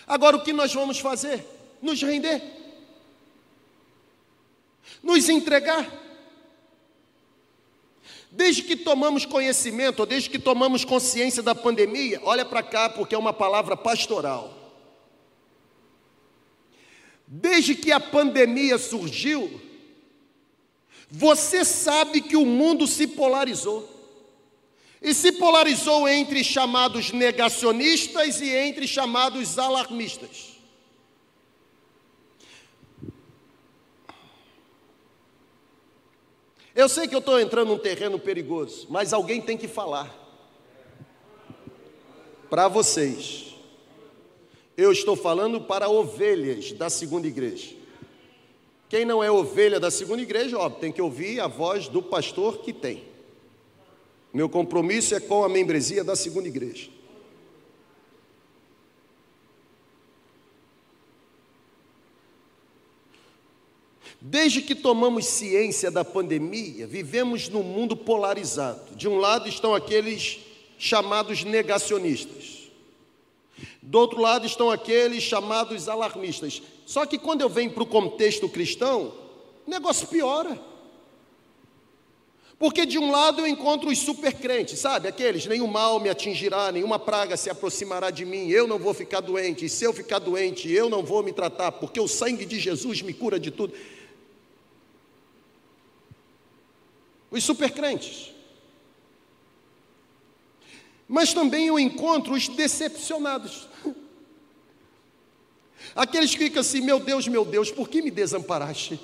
Agora, 0.06 0.36
o 0.36 0.44
que 0.44 0.52
nós 0.52 0.74
vamos 0.74 0.98
fazer? 0.98 1.54
Nos 1.84 2.02
render, 2.02 2.42
nos 5.02 5.28
entregar. 5.28 6.02
Desde 8.30 8.62
que 8.62 8.74
tomamos 8.74 9.24
conhecimento, 9.24 10.00
ou 10.00 10.06
desde 10.06 10.28
que 10.28 10.40
tomamos 10.40 10.84
consciência 10.84 11.40
da 11.40 11.54
pandemia, 11.54 12.20
olha 12.24 12.44
para 12.44 12.64
cá, 12.64 12.88
porque 12.88 13.14
é 13.14 13.18
uma 13.18 13.32
palavra 13.32 13.76
pastoral. 13.76 14.52
Desde 17.26 17.76
que 17.76 17.92
a 17.92 18.00
pandemia 18.00 18.76
surgiu, 18.76 19.60
você 21.08 21.64
sabe 21.64 22.20
que 22.20 22.36
o 22.36 22.44
mundo 22.44 22.88
se 22.88 23.06
polarizou. 23.06 23.88
E 25.00 25.12
se 25.12 25.32
polarizou 25.32 26.08
entre 26.08 26.42
chamados 26.42 27.12
negacionistas 27.12 28.40
e 28.40 28.48
entre 28.48 28.88
chamados 28.88 29.58
alarmistas. 29.58 30.53
Eu 36.74 36.88
sei 36.88 37.06
que 37.06 37.14
eu 37.14 37.20
estou 37.20 37.38
entrando 37.38 37.68
num 37.68 37.78
terreno 37.78 38.18
perigoso, 38.18 38.86
mas 38.90 39.12
alguém 39.12 39.40
tem 39.40 39.56
que 39.56 39.68
falar. 39.68 40.12
Para 42.50 42.66
vocês. 42.66 43.54
Eu 44.76 44.90
estou 44.90 45.14
falando 45.14 45.60
para 45.60 45.88
ovelhas 45.88 46.72
da 46.72 46.90
segunda 46.90 47.28
igreja. 47.28 47.76
Quem 48.88 49.04
não 49.04 49.22
é 49.22 49.30
ovelha 49.30 49.78
da 49.78 49.90
segunda 49.90 50.22
igreja, 50.22 50.58
óbvio, 50.58 50.80
tem 50.80 50.92
que 50.92 51.00
ouvir 51.00 51.38
a 51.38 51.46
voz 51.46 51.86
do 51.86 52.02
pastor 52.02 52.58
que 52.58 52.72
tem. 52.72 53.04
Meu 54.32 54.48
compromisso 54.48 55.14
é 55.14 55.20
com 55.20 55.44
a 55.44 55.48
membresia 55.48 56.02
da 56.02 56.16
segunda 56.16 56.48
igreja. 56.48 56.90
Desde 64.26 64.62
que 64.62 64.74
tomamos 64.74 65.26
ciência 65.26 65.90
da 65.90 66.02
pandemia, 66.02 66.86
vivemos 66.86 67.50
num 67.50 67.62
mundo 67.62 67.94
polarizado. 67.94 68.96
De 68.96 69.06
um 69.06 69.18
lado 69.18 69.50
estão 69.50 69.74
aqueles 69.74 70.38
chamados 70.78 71.44
negacionistas, 71.44 72.70
do 73.82 73.98
outro 73.98 74.18
lado 74.22 74.46
estão 74.46 74.70
aqueles 74.70 75.22
chamados 75.22 75.90
alarmistas. 75.90 76.62
Só 76.86 77.04
que 77.04 77.18
quando 77.18 77.42
eu 77.42 77.50
venho 77.50 77.72
para 77.72 77.82
o 77.82 77.86
contexto 77.86 78.48
cristão, 78.48 79.12
o 79.66 79.70
negócio 79.70 80.06
piora. 80.06 80.58
Porque 82.58 82.86
de 82.86 82.98
um 82.98 83.10
lado 83.10 83.42
eu 83.42 83.46
encontro 83.46 83.90
os 83.90 83.98
supercrentes, 83.98 84.78
sabe? 84.78 85.06
Aqueles, 85.06 85.44
nenhum 85.44 85.66
mal 85.66 86.00
me 86.00 86.08
atingirá, 86.08 86.72
nenhuma 86.72 86.98
praga 86.98 87.36
se 87.36 87.50
aproximará 87.50 88.08
de 88.08 88.24
mim, 88.24 88.48
eu 88.48 88.66
não 88.66 88.78
vou 88.78 88.94
ficar 88.94 89.20
doente, 89.20 89.66
e 89.66 89.68
se 89.68 89.84
eu 89.84 89.92
ficar 89.92 90.18
doente, 90.18 90.72
eu 90.72 90.88
não 90.88 91.04
vou 91.04 91.22
me 91.22 91.30
tratar, 91.30 91.72
porque 91.72 92.00
o 92.00 92.08
sangue 92.08 92.46
de 92.46 92.58
Jesus 92.58 93.02
me 93.02 93.12
cura 93.12 93.38
de 93.38 93.50
tudo. 93.50 93.74
Os 97.34 97.44
supercrentes. 97.44 98.32
Mas 101.08 101.34
também 101.34 101.66
eu 101.66 101.78
encontro 101.78 102.32
os 102.32 102.48
decepcionados. 102.48 103.68
Aqueles 105.94 106.30
que 106.30 106.44
ficam 106.44 106.60
assim, 106.60 106.80
meu 106.80 107.00
Deus, 107.00 107.26
meu 107.26 107.44
Deus, 107.44 107.70
por 107.70 107.88
que 107.88 108.00
me 108.00 108.10
desamparaste? 108.10 108.98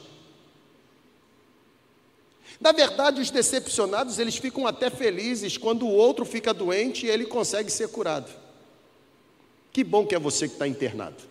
Na 2.60 2.72
verdade, 2.72 3.20
os 3.20 3.30
decepcionados, 3.30 4.18
eles 4.18 4.36
ficam 4.36 4.66
até 4.66 4.90
felizes 4.90 5.56
quando 5.56 5.86
o 5.86 5.92
outro 5.92 6.24
fica 6.24 6.54
doente 6.54 7.06
e 7.06 7.10
ele 7.10 7.26
consegue 7.26 7.70
ser 7.70 7.88
curado. 7.88 8.30
Que 9.72 9.82
bom 9.82 10.06
que 10.06 10.14
é 10.14 10.18
você 10.18 10.46
que 10.46 10.54
está 10.54 10.68
internado. 10.68 11.22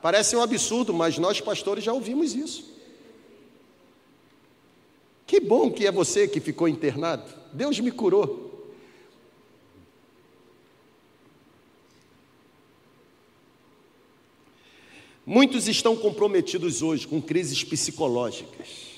Parece 0.00 0.36
um 0.36 0.42
absurdo, 0.42 0.94
mas 0.94 1.18
nós 1.18 1.40
pastores 1.40 1.84
já 1.84 1.92
ouvimos 1.92 2.34
isso. 2.34 2.69
Que 5.30 5.38
bom 5.38 5.70
que 5.70 5.86
é 5.86 5.92
você 5.92 6.26
que 6.26 6.40
ficou 6.40 6.66
internado. 6.66 7.32
Deus 7.52 7.78
me 7.78 7.92
curou. 7.92 8.68
Muitos 15.24 15.68
estão 15.68 15.94
comprometidos 15.94 16.82
hoje 16.82 17.06
com 17.06 17.22
crises 17.22 17.62
psicológicas. 17.62 18.88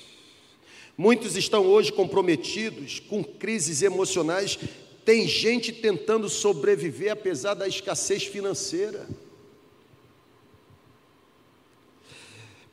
Muitos 0.96 1.36
estão 1.36 1.66
hoje 1.66 1.92
comprometidos 1.92 2.98
com 2.98 3.22
crises 3.22 3.82
emocionais. 3.82 4.58
Tem 5.04 5.28
gente 5.28 5.70
tentando 5.70 6.30
sobreviver 6.30 7.12
apesar 7.12 7.52
da 7.52 7.68
escassez 7.68 8.24
financeira. 8.24 9.06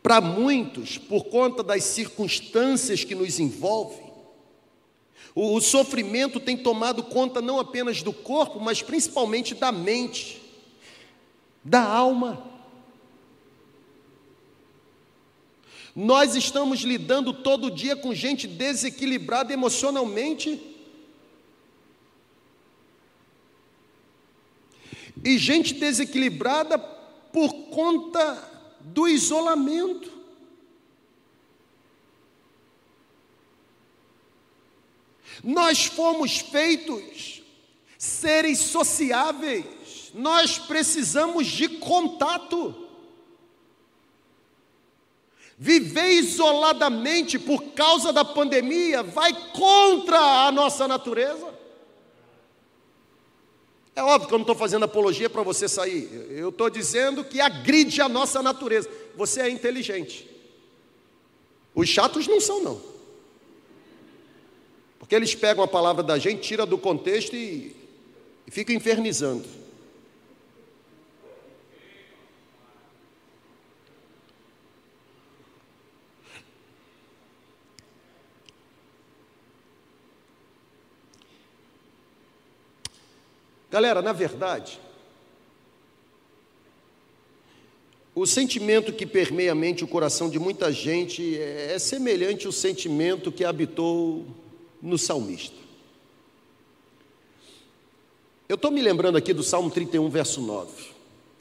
Para 0.02 0.22
muitos, 0.22 0.98
por 0.98 1.26
conta 1.26 1.62
das 1.62 1.84
circunstâncias 1.84 3.04
que 3.04 3.14
nos 3.14 3.40
envolvem, 3.40 4.10
o, 5.36 5.56
o 5.56 5.62
sofrimento 5.62 6.40
tem 6.40 6.58
tomado 6.58 7.04
conta 7.04 7.42
não 7.42 7.60
apenas 7.60 8.02
do 8.02 8.14
corpo, 8.14 8.60
mas 8.60 8.82
principalmente 8.82 9.54
da 9.54 9.72
mente, 9.72 10.42
da 11.64 11.82
alma. 11.82 12.46
Nós 15.96 16.36
estamos 16.36 16.82
lidando 16.82 17.34
todo 17.34 17.70
dia 17.70 17.96
com 17.96 18.14
gente 18.14 18.48
desequilibrada 18.48 19.52
emocionalmente. 19.52 20.60
E 25.24 25.38
gente 25.38 25.74
desequilibrada 25.74 26.78
por 26.78 27.52
conta 27.70 28.59
do 28.82 29.08
isolamento. 29.08 30.12
Nós 35.44 35.86
fomos 35.86 36.40
feitos 36.40 37.42
seres 37.98 38.60
sociáveis, 38.60 40.12
nós 40.14 40.58
precisamos 40.58 41.48
de 41.48 41.68
contato. 41.68 42.88
Viver 45.58 46.12
isoladamente 46.14 47.38
por 47.38 47.62
causa 47.74 48.14
da 48.14 48.24
pandemia 48.24 49.04
vai 49.04 49.34
contra 49.52 50.48
a 50.48 50.52
nossa 50.52 50.88
natureza. 50.88 51.59
É 54.00 54.02
óbvio 54.02 54.30
que 54.30 54.34
eu 54.34 54.38
não 54.38 54.44
estou 54.44 54.56
fazendo 54.56 54.86
apologia 54.86 55.30
para 55.30 55.44
você 55.44 55.68
sair, 55.68 56.10
eu 56.30 56.48
estou 56.48 56.70
dizendo 56.70 57.22
que 57.22 57.42
agride 57.42 58.02
a 58.02 58.08
nossa 58.08 58.42
natureza. 58.42 58.90
Você 59.18 59.42
é 59.42 59.50
inteligente. 59.50 60.26
Os 61.76 61.90
chatos 61.90 62.26
não 62.26 62.40
são, 62.40 62.64
não. 62.64 62.82
Porque 64.98 65.14
eles 65.14 65.36
pegam 65.36 65.62
a 65.62 65.68
palavra 65.68 66.02
da 66.02 66.18
gente, 66.18 66.40
tira 66.40 66.66
do 66.66 66.78
contexto 66.78 67.36
e, 67.36 67.76
e 68.48 68.52
ficam 68.52 68.74
infernizando. 68.74 69.44
Galera, 83.80 84.02
na 84.02 84.12
verdade, 84.12 84.78
o 88.14 88.26
sentimento 88.26 88.92
que 88.92 89.06
permeia 89.06 89.54
a 89.54 89.56
mente 89.56 89.80
e 89.80 89.84
o 89.86 89.88
coração 89.88 90.30
de 90.30 90.38
muita 90.38 90.70
gente 90.70 91.40
é, 91.40 91.76
é 91.76 91.80
semelhante 91.80 92.46
ao 92.46 92.52
sentimento 92.52 93.32
que 93.32 93.46
habitou 93.46 94.26
no 94.82 94.98
salmista. 94.98 95.56
Eu 98.50 98.56
estou 98.56 98.70
me 98.70 98.82
lembrando 98.82 99.18
aqui 99.18 99.32
do 99.32 99.44
Salmo 99.44 99.70
31, 99.70 100.10
verso 100.10 100.42
9. 100.42 100.70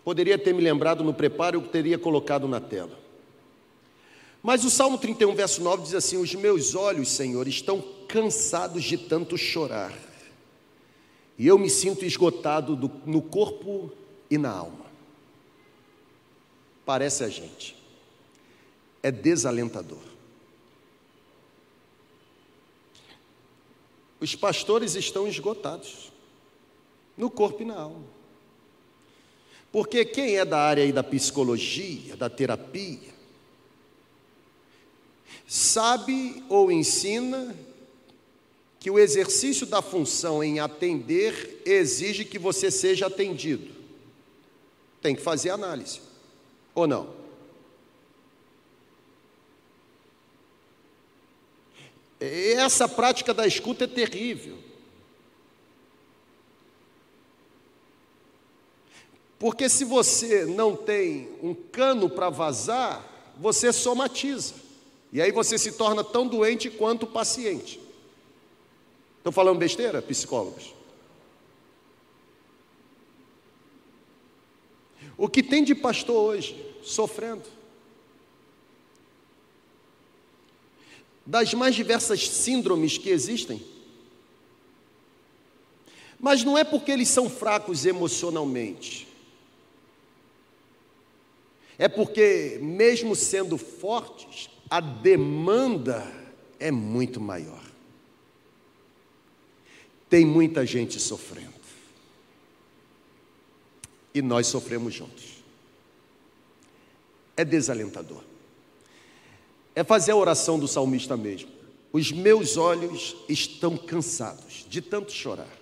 Poderia 0.05 0.39
ter 0.39 0.55
me 0.55 0.63
lembrado 0.63 1.03
no 1.03 1.13
preparo, 1.13 1.59
eu 1.59 1.67
teria 1.67 1.99
colocado 1.99 2.47
na 2.47 2.61
tela. 2.61 2.97
Mas 4.41 4.65
o 4.65 4.71
Salmo 4.71 4.97
31, 4.97 5.35
verso 5.35 5.61
9 5.61 5.83
diz 5.83 5.95
assim: 5.97 6.17
Os 6.19 6.33
meus 6.37 6.77
olhos, 6.77 7.09
Senhor, 7.09 7.49
estão 7.49 7.83
cansados 8.07 8.85
de 8.85 8.97
tanto 8.97 9.37
chorar 9.37 10.08
e 11.39 11.47
eu 11.47 11.57
me 11.57 11.71
sinto 11.71 12.05
esgotado 12.05 12.75
do, 12.75 12.91
no 13.07 13.23
corpo 13.23 13.93
e 14.29 14.37
na 14.37 14.51
alma. 14.51 14.87
Parece 16.85 17.23
a 17.23 17.29
gente. 17.29 17.77
É 19.01 19.13
desalentador. 19.13 20.03
Os 24.19 24.35
pastores 24.35 24.97
estão 24.97 25.29
esgotados 25.29 26.11
no 27.17 27.31
corpo 27.31 27.63
e 27.63 27.67
na 27.67 27.79
alma. 27.79 28.05
Porque 29.71 30.05
quem 30.05 30.39
é 30.39 30.45
da 30.45 30.59
área 30.59 30.93
da 30.93 31.05
psicologia, 31.05 32.17
da 32.17 32.29
terapia, 32.29 33.15
sabe 35.47 36.43
ou 36.49 36.73
ensina 36.73 37.55
que 38.81 38.91
o 38.91 38.99
exercício 38.99 39.67
da 39.67 39.83
função 39.83 40.43
em 40.43 40.61
atender 40.61 41.63
exige 41.65 42.25
que 42.25 42.39
você 42.39 42.71
seja 42.71 43.07
atendido. 43.07 43.75
Tem 45.01 45.15
que 45.15 45.23
fazer 45.23 45.51
análise, 45.51 46.01
ou 46.75 46.87
não? 46.87 47.19
Essa 52.21 52.89
prática 52.89 53.33
da 53.33 53.47
escuta 53.47 53.85
é 53.85 53.87
terrível. 53.87 54.59
Porque 59.39 59.69
se 59.69 59.85
você 59.85 60.45
não 60.45 60.75
tem 60.75 61.29
um 61.41 61.55
cano 61.55 62.11
para 62.11 62.29
vazar, 62.29 63.33
você 63.39 63.73
somatiza. 63.73 64.55
E 65.13 65.23
aí 65.23 65.31
você 65.31 65.57
se 65.57 65.73
torna 65.73 66.03
tão 66.03 66.27
doente 66.27 66.69
quanto 66.69 67.05
o 67.05 67.07
paciente. 67.07 67.81
Estou 69.29 69.45
falando 69.45 69.59
besteira, 69.59 70.01
psicólogos? 70.01 70.75
O 75.19 75.29
que 75.29 75.43
tem 75.43 75.63
de 75.63 75.75
pastor 75.75 76.17
hoje 76.17 76.57
sofrendo? 76.83 77.45
Das 81.27 81.53
mais 81.53 81.75
diversas 81.75 82.27
síndromes 82.27 82.97
que 82.97 83.11
existem. 83.11 83.63
Mas 86.19 86.43
não 86.43 86.57
é 86.57 86.65
porque 86.65 86.91
eles 86.91 87.09
são 87.09 87.29
fracos 87.29 87.85
emocionalmente. 87.85 89.07
É 91.77 91.87
porque, 91.87 92.59
mesmo 92.63 93.15
sendo 93.15 93.59
fortes, 93.59 94.49
a 94.71 94.81
demanda 94.81 96.11
é 96.59 96.71
muito 96.71 97.21
maior. 97.21 97.58
Tem 100.09 100.25
muita 100.25 100.65
gente 100.65 100.99
sofrendo. 100.99 101.53
E 104.15 104.23
nós 104.23 104.47
sofremos 104.47 104.95
juntos. 104.95 105.45
É 107.37 107.45
desalentador. 107.45 108.23
É 109.75 109.85
fazer 109.85 110.13
a 110.13 110.17
oração 110.17 110.59
do 110.59 110.67
salmista 110.67 111.17
mesmo. 111.17 111.51
Os 111.93 112.11
meus 112.11 112.57
olhos 112.57 113.17
estão 113.29 113.77
cansados 113.77 114.67
de 114.69 114.81
tanto 114.83 115.13
chorar. 115.13 115.57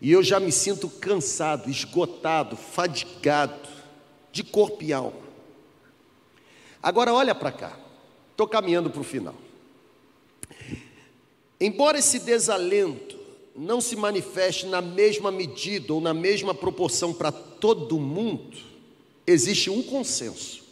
E 0.00 0.12
eu 0.12 0.22
já 0.22 0.38
me 0.38 0.52
sinto 0.52 0.88
cansado, 0.88 1.70
esgotado, 1.70 2.56
fadigado, 2.56 3.68
de 4.30 4.44
corpo 4.44 4.82
e 4.82 4.92
alma. 4.92 5.26
Agora 6.82 7.12
olha 7.12 7.34
para 7.34 7.50
cá. 7.50 7.78
Estou 8.30 8.46
caminhando 8.46 8.90
para 8.90 9.00
o 9.00 9.04
final. 9.04 9.34
Embora 11.60 11.98
esse 11.98 12.18
desalento 12.18 13.16
não 13.54 13.80
se 13.80 13.96
manifeste 13.96 14.66
na 14.66 14.82
mesma 14.82 15.32
medida 15.32 15.94
ou 15.94 16.00
na 16.00 16.12
mesma 16.12 16.54
proporção 16.54 17.12
para 17.12 17.32
todo 17.32 17.98
mundo, 17.98 18.56
existe 19.26 19.70
um 19.70 19.82
consenso. 19.82 20.62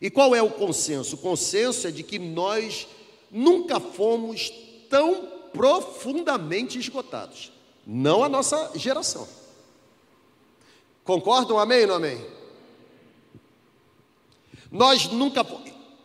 E 0.00 0.08
qual 0.08 0.34
é 0.34 0.42
o 0.42 0.50
consenso? 0.50 1.16
O 1.16 1.18
consenso 1.18 1.86
é 1.86 1.90
de 1.90 2.02
que 2.02 2.18
nós 2.18 2.88
nunca 3.30 3.78
fomos 3.78 4.50
tão 4.88 5.28
profundamente 5.52 6.78
esgotados. 6.78 7.52
Não 7.86 8.24
a 8.24 8.28
nossa 8.28 8.72
geração. 8.74 9.28
Concordam? 11.04 11.58
Amém 11.58 11.82
ou 11.82 11.88
não 11.88 11.94
amém? 11.96 12.24
Nós 14.70 15.06
nunca 15.08 15.44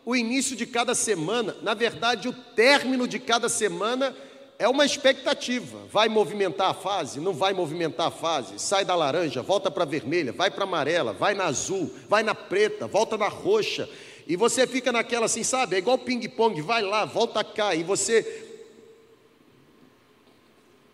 o 0.06 0.14
início 0.14 0.54
de 0.54 0.64
cada 0.64 0.94
semana, 0.94 1.56
na 1.62 1.74
verdade, 1.74 2.28
o 2.28 2.32
término 2.32 3.08
de 3.08 3.18
cada 3.18 3.48
semana 3.48 4.16
é 4.56 4.68
uma 4.68 4.86
expectativa. 4.86 5.80
Vai 5.90 6.08
movimentar 6.08 6.70
a 6.70 6.74
fase? 6.74 7.18
Não 7.18 7.32
vai 7.32 7.52
movimentar 7.52 8.06
a 8.06 8.10
fase. 8.12 8.56
Sai 8.60 8.84
da 8.84 8.94
laranja, 8.94 9.42
volta 9.42 9.68
para 9.68 9.82
a 9.82 9.86
vermelha, 9.86 10.32
vai 10.32 10.48
para 10.48 10.62
a 10.62 10.66
amarela, 10.66 11.12
vai 11.12 11.34
na 11.34 11.46
azul, 11.46 11.92
vai 12.08 12.22
na 12.22 12.36
preta, 12.36 12.86
volta 12.86 13.18
na 13.18 13.26
roxa. 13.26 13.90
E 14.28 14.36
você 14.36 14.64
fica 14.64 14.92
naquela 14.92 15.26
assim, 15.26 15.42
sabe? 15.42 15.74
É 15.74 15.80
igual 15.80 15.98
ping-pong, 15.98 16.62
vai 16.62 16.82
lá, 16.82 17.04
volta 17.04 17.42
cá. 17.42 17.74
E 17.74 17.82
você. 17.82 18.44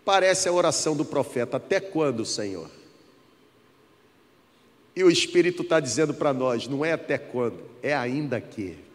Parece 0.07 0.49
a 0.49 0.53
oração 0.53 0.97
do 0.97 1.05
profeta: 1.05 1.59
Até 1.59 1.81
quando, 1.81 2.25
Senhor? 2.25 2.71
E 4.97 5.05
o 5.05 5.11
Espírito 5.11 5.61
está 5.61 5.81
dizendo 5.81 6.15
para 6.15 6.33
nós: 6.33 6.67
Não 6.67 6.83
é 6.83 6.93
até 6.93 7.19
quando, 7.19 7.61
é 7.83 7.95
ainda 7.95 8.41
que. 8.41 8.91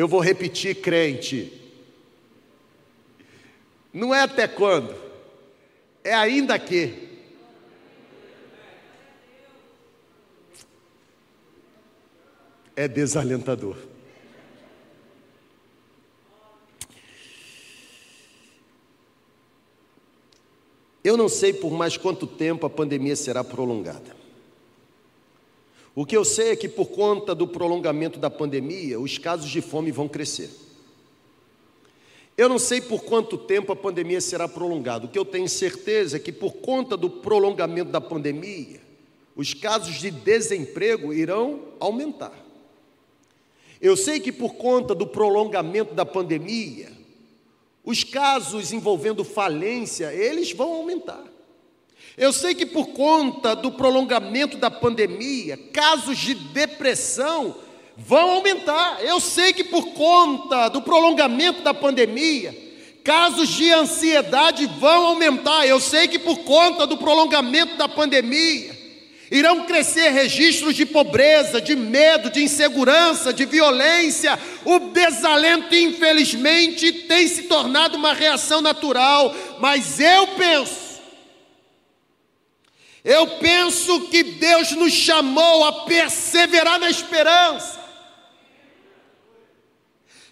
Eu 0.00 0.08
vou 0.08 0.20
repetir, 0.20 0.76
crente. 0.76 1.52
Não 3.92 4.14
é 4.14 4.22
até 4.22 4.48
quando, 4.48 4.94
é 6.02 6.14
ainda 6.14 6.58
que. 6.58 7.20
É 12.74 12.88
desalentador. 12.88 13.76
Eu 21.04 21.18
não 21.18 21.28
sei 21.28 21.52
por 21.52 21.72
mais 21.72 21.98
quanto 21.98 22.26
tempo 22.26 22.64
a 22.64 22.70
pandemia 22.70 23.16
será 23.16 23.44
prolongada. 23.44 24.19
O 25.94 26.06
que 26.06 26.16
eu 26.16 26.24
sei 26.24 26.50
é 26.50 26.56
que, 26.56 26.68
por 26.68 26.86
conta 26.86 27.34
do 27.34 27.48
prolongamento 27.48 28.18
da 28.18 28.30
pandemia, 28.30 28.98
os 29.00 29.18
casos 29.18 29.50
de 29.50 29.60
fome 29.60 29.90
vão 29.90 30.08
crescer. 30.08 30.50
Eu 32.36 32.48
não 32.48 32.58
sei 32.58 32.80
por 32.80 33.02
quanto 33.04 33.36
tempo 33.36 33.72
a 33.72 33.76
pandemia 33.76 34.20
será 34.20 34.48
prolongada. 34.48 35.06
O 35.06 35.08
que 35.08 35.18
eu 35.18 35.24
tenho 35.24 35.48
certeza 35.48 36.16
é 36.16 36.20
que, 36.20 36.32
por 36.32 36.54
conta 36.54 36.96
do 36.96 37.10
prolongamento 37.10 37.90
da 37.90 38.00
pandemia, 38.00 38.80
os 39.36 39.52
casos 39.52 40.00
de 40.00 40.10
desemprego 40.10 41.12
irão 41.12 41.60
aumentar. 41.78 42.32
Eu 43.80 43.96
sei 43.96 44.20
que 44.20 44.30
por 44.30 44.54
conta 44.54 44.94
do 44.94 45.06
prolongamento 45.06 45.94
da 45.94 46.04
pandemia, 46.04 46.92
os 47.84 48.04
casos 48.04 48.72
envolvendo 48.72 49.24
falência, 49.24 50.12
eles 50.12 50.52
vão 50.52 50.72
aumentar. 50.72 51.29
Eu 52.16 52.32
sei 52.32 52.54
que 52.54 52.66
por 52.66 52.88
conta 52.88 53.54
do 53.54 53.70
prolongamento 53.70 54.56
da 54.56 54.70
pandemia, 54.70 55.58
casos 55.72 56.18
de 56.18 56.34
depressão 56.34 57.56
vão 57.96 58.30
aumentar. 58.30 58.98
Eu 59.02 59.20
sei 59.20 59.52
que 59.52 59.64
por 59.64 59.88
conta 59.88 60.68
do 60.68 60.82
prolongamento 60.82 61.62
da 61.62 61.72
pandemia, 61.72 62.56
casos 63.04 63.48
de 63.48 63.70
ansiedade 63.70 64.66
vão 64.78 65.06
aumentar. 65.06 65.66
Eu 65.66 65.80
sei 65.80 66.08
que 66.08 66.18
por 66.18 66.38
conta 66.38 66.86
do 66.86 66.96
prolongamento 66.96 67.76
da 67.76 67.88
pandemia, 67.88 68.78
irão 69.30 69.64
crescer 69.64 70.10
registros 70.10 70.74
de 70.74 70.84
pobreza, 70.84 71.60
de 71.60 71.76
medo, 71.76 72.30
de 72.30 72.42
insegurança, 72.42 73.32
de 73.32 73.44
violência. 73.44 74.38
O 74.64 74.78
desalento, 74.90 75.74
infelizmente, 75.74 76.92
tem 76.92 77.28
se 77.28 77.44
tornado 77.44 77.96
uma 77.96 78.12
reação 78.12 78.60
natural, 78.60 79.34
mas 79.60 80.00
eu 80.00 80.26
penso. 80.28 80.79
Eu 83.04 83.38
penso 83.38 84.08
que 84.08 84.22
Deus 84.22 84.72
nos 84.72 84.92
chamou 84.92 85.64
a 85.64 85.84
perseverar 85.84 86.78
na 86.78 86.90
esperança. 86.90 87.80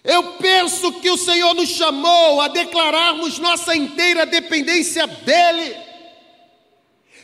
Eu 0.03 0.33
penso 0.33 0.93
que 0.93 1.09
o 1.09 1.17
Senhor 1.17 1.53
nos 1.53 1.69
chamou 1.69 2.39
a 2.41 2.47
declararmos 2.47 3.39
nossa 3.39 3.75
inteira 3.75 4.25
dependência 4.25 5.05
dEle. 5.05 5.88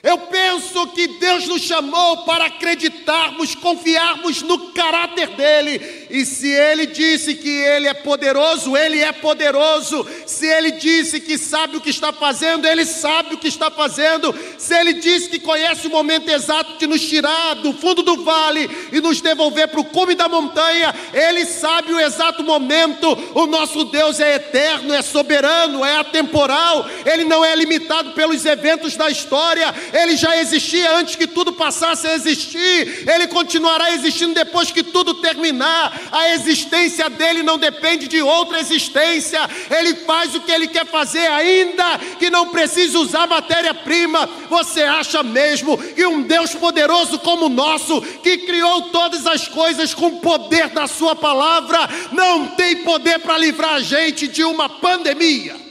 Eu 0.06 0.20
penso 0.20 0.86
que 0.90 1.08
Deus 1.08 1.48
nos 1.48 1.64
chamou 1.64 2.18
para 2.26 2.46
acreditarmos, 2.46 3.56
confiarmos 3.56 4.44
no 4.44 4.72
caráter 4.72 5.30
dele. 5.30 6.06
E 6.12 6.24
se 6.24 6.48
ele 6.48 6.86
disse 6.86 7.34
que 7.34 7.50
ele 7.50 7.88
é 7.88 7.94
poderoso, 7.96 8.78
ele 8.78 9.02
é 9.02 9.12
poderoso. 9.12 10.06
Se 10.28 10.46
ele 10.46 10.74
disse 10.74 11.20
que 11.20 11.40
sabe 11.40 11.78
o 11.78 11.82
que 11.82 11.90
está 11.90 12.14
fazendo, 12.14 12.68
ele 12.68 12.86
sabe 12.86 13.34
o 13.34 13.38
que 13.40 13.48
está 13.48 13.72
fazendo. 13.72 14.32
Se 14.60 14.76
ele 14.76 14.94
disse 14.94 15.28
que 15.28 15.40
conhece 15.40 15.88
o 15.88 15.90
momento 15.90 16.30
exato 16.30 16.78
de 16.78 16.86
nos 16.86 17.02
tirar 17.02 17.56
do 17.56 17.74
fundo 17.74 18.04
do 18.04 18.24
vale 18.24 18.70
e 18.92 19.02
nos 19.02 19.22
devolver 19.22 19.70
para 19.70 19.80
o 19.80 19.86
cume 19.86 20.14
da 20.14 20.30
montanha, 20.30 20.94
ele 21.16 21.48
sabe 21.48 21.92
o 21.92 22.00
exato 22.00 22.44
momento. 22.44 23.08
O 23.34 23.48
nosso 23.48 23.84
Deus 23.86 24.20
é 24.20 24.36
eterno, 24.36 24.94
é 24.94 25.02
soberano, 25.02 25.84
é 25.84 25.98
atemporal. 25.98 26.88
Ele 27.04 27.24
não 27.24 27.44
é 27.44 27.56
limitado 27.56 28.12
pelos 28.12 28.46
eventos 28.46 28.96
da 28.96 29.10
história 29.10 29.74
ele 29.96 30.18
já 30.18 30.38
existia 30.38 30.98
antes 30.98 31.16
que 31.16 31.26
tudo 31.26 31.54
passasse 31.54 32.06
a 32.06 32.14
existir, 32.14 33.10
ele 33.10 33.28
continuará 33.28 33.94
existindo 33.94 34.34
depois 34.34 34.70
que 34.70 34.84
tudo 34.84 35.14
terminar. 35.16 35.98
A 36.12 36.32
existência 36.32 37.10
dele 37.10 37.44
não 37.44 37.58
depende 37.58 38.08
de 38.08 38.22
outra 38.22 38.60
existência, 38.60 39.40
ele 39.70 39.96
faz 40.06 40.36
o 40.36 40.42
que 40.42 40.52
ele 40.52 40.68
quer 40.68 40.86
fazer, 40.86 41.26
ainda 41.28 41.98
que 42.20 42.30
não 42.30 42.50
precise 42.50 42.98
usar 42.98 43.26
matéria-prima. 43.26 44.30
Você 44.50 44.84
acha 44.84 45.24
mesmo 45.24 45.78
que 45.78 46.06
um 46.06 46.24
Deus 46.24 46.54
poderoso 46.54 47.18
como 47.20 47.46
o 47.46 47.50
nosso, 47.50 48.02
que 48.02 48.40
criou 48.40 48.84
todas 48.90 49.26
as 49.26 49.48
coisas 49.48 49.94
com 49.94 50.08
o 50.08 50.20
poder 50.20 50.70
da 50.70 50.88
Sua 50.88 51.16
palavra, 51.16 51.90
não 52.12 52.48
tem 52.48 52.84
poder 52.84 53.20
para 53.20 53.38
livrar 53.38 53.76
a 53.76 53.82
gente 53.82 54.28
de 54.28 54.44
uma 54.44 54.68
pandemia? 54.68 55.65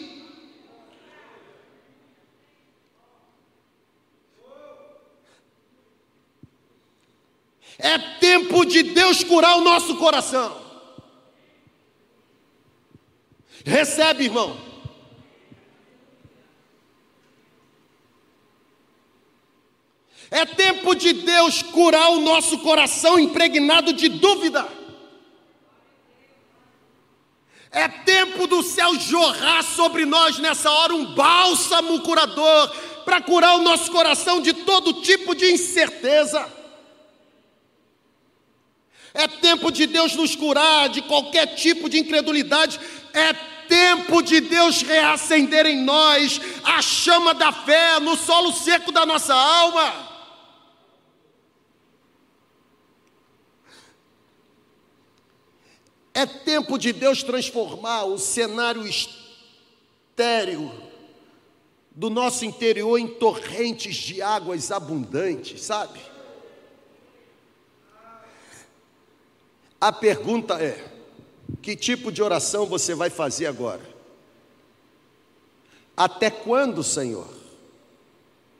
É 7.78 7.98
tempo 7.98 8.64
de 8.64 8.82
Deus 8.82 9.24
curar 9.24 9.56
o 9.56 9.62
nosso 9.62 9.96
coração. 9.96 10.62
Recebe, 13.64 14.24
irmão. 14.24 14.56
É 20.30 20.44
tempo 20.44 20.94
de 20.94 21.12
Deus 21.12 21.62
curar 21.62 22.10
o 22.10 22.20
nosso 22.20 22.58
coração 22.58 23.18
impregnado 23.18 23.92
de 23.92 24.08
dúvida. 24.08 24.66
É 27.70 27.88
tempo 27.88 28.46
do 28.46 28.62
céu 28.62 28.94
jorrar 28.96 29.62
sobre 29.62 30.04
nós 30.04 30.38
nessa 30.38 30.70
hora 30.70 30.94
um 30.94 31.14
bálsamo 31.14 32.00
curador 32.00 32.68
para 33.04 33.20
curar 33.20 33.56
o 33.56 33.62
nosso 33.62 33.90
coração 33.90 34.40
de 34.40 34.52
todo 34.52 35.02
tipo 35.02 35.34
de 35.34 35.52
incerteza. 35.52 36.63
É 39.14 39.28
tempo 39.28 39.70
de 39.70 39.86
Deus 39.86 40.16
nos 40.16 40.34
curar 40.34 40.88
de 40.88 41.00
qualquer 41.02 41.54
tipo 41.54 41.88
de 41.88 42.00
incredulidade. 42.00 42.80
É 43.12 43.32
tempo 43.68 44.20
de 44.20 44.40
Deus 44.40 44.82
reacender 44.82 45.66
em 45.66 45.82
nós 45.84 46.40
a 46.64 46.82
chama 46.82 47.32
da 47.32 47.52
fé 47.52 48.00
no 48.00 48.16
solo 48.16 48.52
seco 48.52 48.90
da 48.90 49.06
nossa 49.06 49.32
alma. 49.32 50.12
É 56.12 56.26
tempo 56.26 56.76
de 56.76 56.92
Deus 56.92 57.22
transformar 57.22 58.04
o 58.04 58.18
cenário 58.18 58.84
estéreo 60.16 60.72
do 61.90 62.10
nosso 62.10 62.44
interior 62.44 62.98
em 62.98 63.06
torrentes 63.06 63.94
de 63.94 64.20
águas 64.20 64.72
abundantes, 64.72 65.62
sabe? 65.62 66.00
A 69.84 69.92
pergunta 69.92 70.54
é: 70.64 70.82
que 71.60 71.76
tipo 71.76 72.10
de 72.10 72.22
oração 72.22 72.64
você 72.64 72.94
vai 72.94 73.10
fazer 73.10 73.44
agora? 73.44 73.82
Até 75.94 76.30
quando, 76.30 76.82
Senhor? 76.82 77.28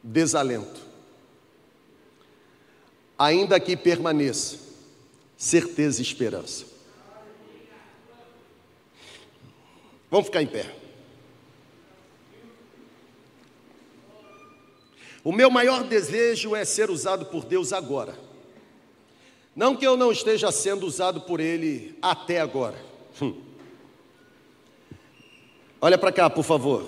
Desalento. 0.03 0.83
Ainda 3.19 3.59
que 3.59 3.75
permaneça, 3.75 4.59
certeza 5.35 6.03
e 6.03 6.03
esperança. 6.03 6.67
Vamos 10.11 10.27
ficar 10.27 10.43
em 10.43 10.47
pé. 10.47 10.77
O 15.25 15.33
meu 15.33 15.49
maior 15.49 15.85
desejo 15.85 16.55
é 16.55 16.67
ser 16.67 16.91
usado 16.91 17.25
por 17.25 17.47
Deus 17.47 17.73
agora. 17.73 18.15
Não 19.55 19.77
que 19.77 19.87
eu 19.87 19.97
não 19.97 20.11
esteja 20.11 20.51
sendo 20.51 20.85
usado 20.87 21.21
por 21.21 21.39
Ele 21.39 21.97
até 22.03 22.41
agora. 22.41 22.77
Hum. 23.23 23.41
Olha 25.81 25.97
para 25.97 26.11
cá, 26.11 26.29
por 26.29 26.43
favor. 26.43 26.85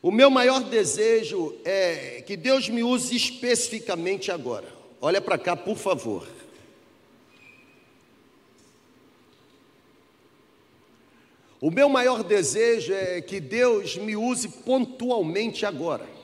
O 0.00 0.12
meu 0.12 0.30
maior 0.30 0.62
desejo 0.62 1.56
é 1.64 2.22
que 2.24 2.36
Deus 2.36 2.68
me 2.68 2.84
use 2.84 3.16
especificamente 3.16 4.30
agora. 4.30 4.68
Olha 5.00 5.20
para 5.20 5.36
cá, 5.36 5.56
por 5.56 5.76
favor. 5.76 6.28
O 11.60 11.70
meu 11.70 11.88
maior 11.88 12.22
desejo 12.22 12.92
é 12.92 13.20
que 13.20 13.40
Deus 13.40 13.96
me 13.96 14.14
use 14.14 14.48
pontualmente 14.48 15.66
agora. 15.66 16.15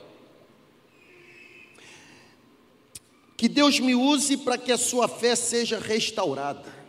Que 3.35 3.47
Deus 3.47 3.79
me 3.79 3.95
use 3.95 4.37
para 4.37 4.57
que 4.57 4.71
a 4.71 4.77
sua 4.77 5.07
fé 5.07 5.35
seja 5.35 5.79
restaurada. 5.79 6.83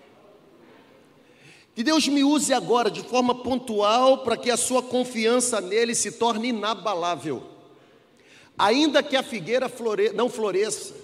Que 1.75 1.83
Deus 1.83 2.07
me 2.07 2.23
use 2.23 2.53
agora 2.53 2.91
de 2.91 3.03
forma 3.03 3.35
pontual 3.35 4.19
para 4.19 4.37
que 4.37 4.51
a 4.51 4.57
sua 4.57 4.83
confiança 4.83 5.61
nele 5.61 5.95
se 5.95 6.13
torne 6.13 6.49
inabalável. 6.49 7.43
Ainda 8.57 9.03
que 9.03 9.17
a 9.17 9.23
figueira 9.23 9.69
flore 9.69 10.13
não 10.13 10.29
floresça, 10.29 10.95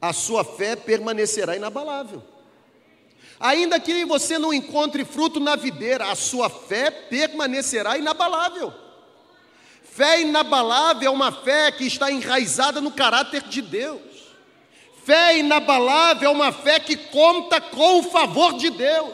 a 0.00 0.12
sua 0.12 0.42
fé 0.42 0.74
permanecerá 0.74 1.54
inabalável. 1.54 2.22
Ainda 3.38 3.78
que 3.78 4.04
você 4.04 4.38
não 4.38 4.52
encontre 4.52 5.04
fruto 5.04 5.38
na 5.38 5.54
videira, 5.54 6.10
a 6.10 6.16
sua 6.16 6.48
fé 6.48 6.90
permanecerá 6.90 7.96
inabalável. 7.96 8.72
Fé 9.84 10.22
inabalável 10.22 11.08
é 11.08 11.10
uma 11.10 11.30
fé 11.30 11.70
que 11.70 11.84
está 11.84 12.10
enraizada 12.10 12.80
no 12.80 12.90
caráter 12.90 13.42
de 13.42 13.62
Deus. 13.62 14.15
Fé 15.06 15.38
inabalável 15.38 16.28
é 16.28 16.32
uma 16.32 16.50
fé 16.50 16.80
que 16.80 16.96
conta 16.96 17.60
com 17.60 18.00
o 18.00 18.02
favor 18.02 18.54
de 18.54 18.70
Deus. 18.70 19.12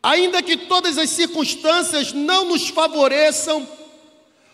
Ainda 0.00 0.40
que 0.40 0.56
todas 0.56 0.96
as 0.96 1.10
circunstâncias 1.10 2.12
não 2.12 2.44
nos 2.44 2.68
favoreçam, 2.68 3.66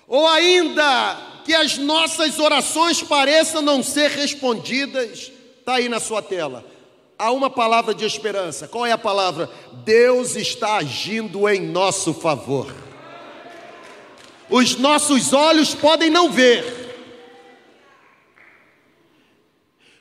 ou 0.09 0.27
ainda 0.27 1.43
que 1.45 1.53
as 1.53 1.77
nossas 1.77 2.39
orações 2.39 3.03
pareçam 3.03 3.61
não 3.61 3.83
ser 3.83 4.13
respondidas, 4.13 5.31
está 5.59 5.75
aí 5.75 5.87
na 5.87 6.01
sua 6.01 6.23
tela. 6.23 6.65
Há 7.19 7.31
uma 7.31 7.51
palavra 7.51 7.95
de 7.95 8.07
esperança. 8.07 8.67
Qual 8.67 8.87
é 8.87 8.93
a 8.93 8.97
palavra? 8.97 9.51
Deus 9.85 10.35
está 10.35 10.77
agindo 10.77 11.47
em 11.47 11.61
nosso 11.61 12.15
favor. 12.15 12.90
Os 14.51 14.77
nossos 14.77 15.33
olhos 15.33 15.75
podem 15.75 16.11
não 16.11 16.31
ver, 16.31 16.81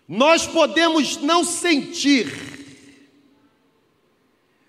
Nós 0.10 0.47
podemos 0.47 1.18
não 1.18 1.43
sentir, 1.43 2.34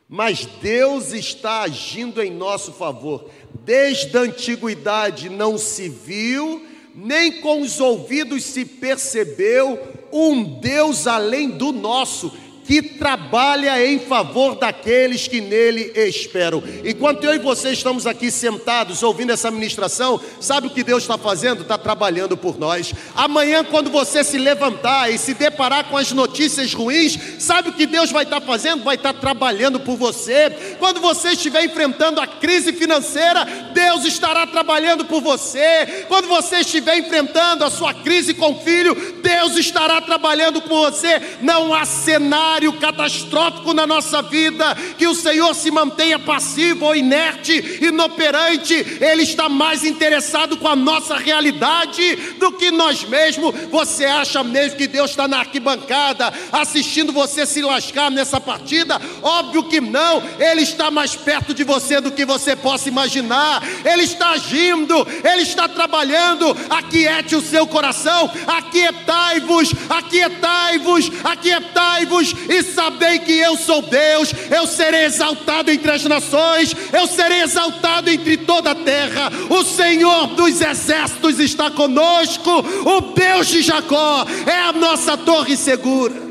mas 0.07 0.45
Deus 0.45 1.15
está 1.15 1.63
agindo 1.63 2.23
em 2.23 2.31
nosso 2.31 2.73
favor. 2.73 3.31
Desde 3.65 4.19
a 4.19 4.21
antiguidade 4.21 5.31
não 5.31 5.57
se 5.57 5.89
viu, 5.89 6.67
nem 6.95 7.41
com 7.41 7.63
os 7.63 7.81
ouvidos 7.81 8.45
se 8.45 8.67
percebeu 8.67 9.79
um 10.13 10.61
Deus 10.61 11.07
além 11.07 11.49
do 11.49 11.73
nosso 11.73 12.31
que 12.71 12.81
trabalha 12.83 13.85
em 13.85 13.99
favor 13.99 14.55
daqueles 14.55 15.27
que 15.27 15.41
nele 15.41 15.91
esperam. 15.97 16.63
Enquanto 16.85 17.25
eu 17.25 17.35
e 17.35 17.39
você 17.41 17.73
estamos 17.73 18.07
aqui 18.07 18.31
sentados 18.31 19.03
ouvindo 19.03 19.33
essa 19.33 19.51
ministração, 19.51 20.21
sabe 20.39 20.69
o 20.69 20.71
que 20.71 20.85
Deus 20.85 21.03
está 21.03 21.19
fazendo? 21.19 21.63
Está 21.63 21.77
trabalhando 21.77 22.37
por 22.37 22.57
nós. 22.57 22.95
Amanhã, 23.17 23.65
quando 23.65 23.91
você 23.91 24.23
se 24.23 24.39
levantar 24.39 25.13
e 25.13 25.19
se 25.19 25.35
deparar 25.35 25.87
com 25.87 25.97
as 25.97 26.13
notícias 26.13 26.73
ruins, 26.73 27.19
sabe 27.41 27.71
o 27.71 27.73
que 27.73 27.87
Deus 27.87 28.13
vai 28.13 28.23
estar 28.23 28.41
fazendo? 28.41 28.85
Vai 28.85 28.95
estar 28.95 29.15
trabalhando 29.15 29.81
por 29.81 29.97
você. 29.97 30.77
Quando 30.79 31.01
você 31.01 31.31
estiver 31.31 31.65
enfrentando 31.65 32.21
a 32.21 32.27
crise 32.29 32.73
financeira, 32.73 33.45
Deus 33.75 34.05
estará 34.05 34.47
trabalhando 34.47 35.05
por 35.07 35.21
você. 35.21 36.05
Quando 36.07 36.29
você 36.29 36.59
estiver 36.59 36.99
enfrentando 36.99 37.65
a 37.65 37.71
sua 37.71 37.93
crise 37.93 38.33
com 38.33 38.53
o 38.53 38.61
filho, 38.61 38.95
Deus 39.21 39.57
estará 39.57 40.01
trabalhando 40.01 40.63
por 40.63 40.93
você. 40.93 41.21
Não 41.43 41.75
há 41.75 41.85
cenário 41.85 42.60
cenário 42.61 42.73
catastrófico 42.75 43.73
na 43.73 43.87
nossa 43.87 44.21
vida, 44.21 44.75
que 44.99 45.07
o 45.07 45.15
Senhor 45.15 45.55
se 45.55 45.71
mantenha 45.71 46.19
passivo 46.19 46.85
ou 46.85 46.95
inerte, 46.95 47.79
inoperante, 47.81 48.75
Ele 49.01 49.23
está 49.23 49.49
mais 49.49 49.85
interessado 49.85 50.57
com 50.59 50.69
a 50.69 50.77
nossa 50.77 51.17
realidade 51.17 52.17
do 52.39 52.53
que 52.53 52.71
nós 52.71 53.05
mesmos. 53.05 53.55
Você 53.71 54.05
acha 54.05 54.45
mesmo 54.45 54.77
que 54.77 54.87
Deus 54.87 55.11
está 55.11 55.27
na 55.27 55.39
arquibancada 55.39 56.33
assistindo 56.53 57.13
você 57.13 57.47
se 57.47 57.63
lascar 57.63 58.11
nessa 58.11 58.41
partida? 58.41 59.01
Óbvio 59.23 59.65
que 59.65 59.81
não, 59.81 60.23
Ele 60.39 60.63
está 60.63 60.91
mais 60.91 61.17
perto 61.17 61.55
de 61.55 61.65
você 61.65 62.01
do 62.01 62.13
que 62.13 62.25
você 62.25 62.55
possa 62.55 62.89
imaginar, 62.89 63.63
Ele 63.85 64.03
está 64.03 64.31
agindo, 64.31 65.07
Ele 65.25 65.43
está 65.43 65.67
trabalhando. 65.69 66.57
Aquiete 66.69 67.35
o 67.35 67.41
seu 67.41 67.67
coração, 67.67 68.31
aquietai-vos, 68.47 69.73
aquietai-vos, 69.89 71.11
aquietai-vos 71.25 72.35
e 72.51 72.65
sabei 72.65 73.21
que 73.21 73.39
eu 73.39 73.57
sou 73.57 73.81
Deus, 73.81 74.33
eu 74.51 74.67
serei 74.67 75.05
exaltado 75.05 75.71
entre 75.71 75.89
as 75.89 76.05
nações, 76.05 76.75
eu 76.93 77.07
serei 77.07 77.43
exaltado 77.43 78.11
entre 78.11 78.37
toda 78.39 78.73
a 78.73 78.75
terra. 78.75 79.31
O 79.49 79.63
Senhor 79.63 80.35
dos 80.35 80.61
exércitos 80.61 81.39
está 81.39 81.71
conosco, 81.71 82.51
o 82.51 83.01
Deus 83.13 83.47
de 83.47 83.63
Jacó 83.63 84.27
é 84.49 84.63
a 84.63 84.73
nossa 84.73 85.17
torre 85.17 85.57
segura. 85.57 86.29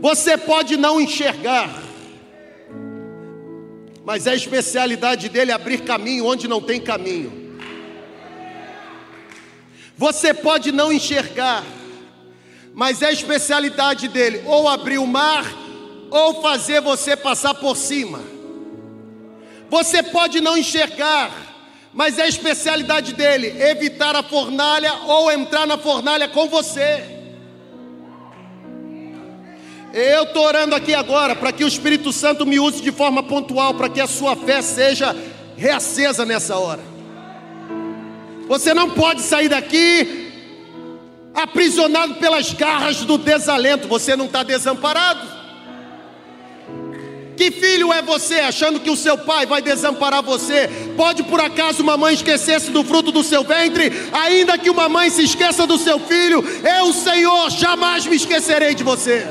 Você 0.00 0.38
pode 0.38 0.76
não 0.76 1.00
enxergar, 1.00 1.82
mas 4.04 4.28
é 4.28 4.30
a 4.30 4.36
especialidade 4.36 5.28
dele 5.28 5.50
abrir 5.50 5.82
caminho 5.82 6.26
onde 6.26 6.46
não 6.46 6.60
tem 6.60 6.80
caminho. 6.80 7.41
Você 10.02 10.34
pode 10.34 10.72
não 10.72 10.92
enxergar, 10.92 11.62
mas 12.74 13.02
é 13.02 13.06
a 13.06 13.12
especialidade 13.12 14.08
dele 14.08 14.42
ou 14.46 14.68
abrir 14.68 14.98
o 14.98 15.06
mar 15.06 15.46
ou 16.10 16.42
fazer 16.42 16.80
você 16.80 17.14
passar 17.14 17.54
por 17.54 17.76
cima. 17.76 18.20
Você 19.70 20.02
pode 20.02 20.40
não 20.40 20.58
enxergar, 20.58 21.30
mas 21.94 22.18
é 22.18 22.22
a 22.22 22.26
especialidade 22.26 23.12
dele 23.12 23.46
evitar 23.62 24.16
a 24.16 24.24
fornalha 24.24 24.92
ou 25.06 25.30
entrar 25.30 25.68
na 25.68 25.78
fornalha 25.78 26.26
com 26.26 26.48
você. 26.48 27.04
Eu 29.94 30.24
estou 30.24 30.44
orando 30.44 30.74
aqui 30.74 30.96
agora 30.96 31.36
para 31.36 31.52
que 31.52 31.62
o 31.62 31.68
Espírito 31.68 32.12
Santo 32.12 32.44
me 32.44 32.58
use 32.58 32.82
de 32.82 32.90
forma 32.90 33.22
pontual, 33.22 33.72
para 33.74 33.88
que 33.88 34.00
a 34.00 34.08
sua 34.08 34.34
fé 34.34 34.62
seja 34.62 35.14
reacesa 35.56 36.26
nessa 36.26 36.58
hora. 36.58 36.91
Você 38.48 38.74
não 38.74 38.90
pode 38.90 39.22
sair 39.22 39.48
daqui 39.48 40.30
aprisionado 41.34 42.14
pelas 42.16 42.52
garras 42.52 42.98
do 43.04 43.16
desalento. 43.18 43.88
Você 43.88 44.14
não 44.16 44.26
está 44.26 44.42
desamparado. 44.42 45.42
Que 47.36 47.50
filho 47.50 47.92
é 47.92 48.02
você 48.02 48.40
achando 48.40 48.78
que 48.78 48.90
o 48.90 48.96
seu 48.96 49.16
pai 49.16 49.46
vai 49.46 49.62
desamparar 49.62 50.22
você? 50.22 50.68
Pode 50.96 51.22
por 51.24 51.40
acaso 51.40 51.82
uma 51.82 51.96
mãe 51.96 52.14
esquecer-se 52.14 52.70
do 52.70 52.84
fruto 52.84 53.10
do 53.10 53.24
seu 53.24 53.42
ventre? 53.42 53.90
Ainda 54.12 54.58
que 54.58 54.70
uma 54.70 54.88
mãe 54.88 55.10
se 55.10 55.24
esqueça 55.24 55.66
do 55.66 55.78
seu 55.78 55.98
filho, 55.98 56.44
eu, 56.78 56.92
Senhor, 56.92 57.50
jamais 57.50 58.06
me 58.06 58.16
esquecerei 58.16 58.74
de 58.74 58.84
você. 58.84 59.26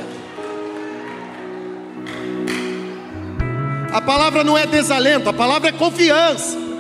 A 3.93 4.01
palavra 4.01 4.43
não 4.43 4.57
é 4.57 4.66
desalento, 4.66 5.30
a 5.30 5.34
palavra 5.34 5.70
é 5.70 5.72
confiança. 5.72 6.71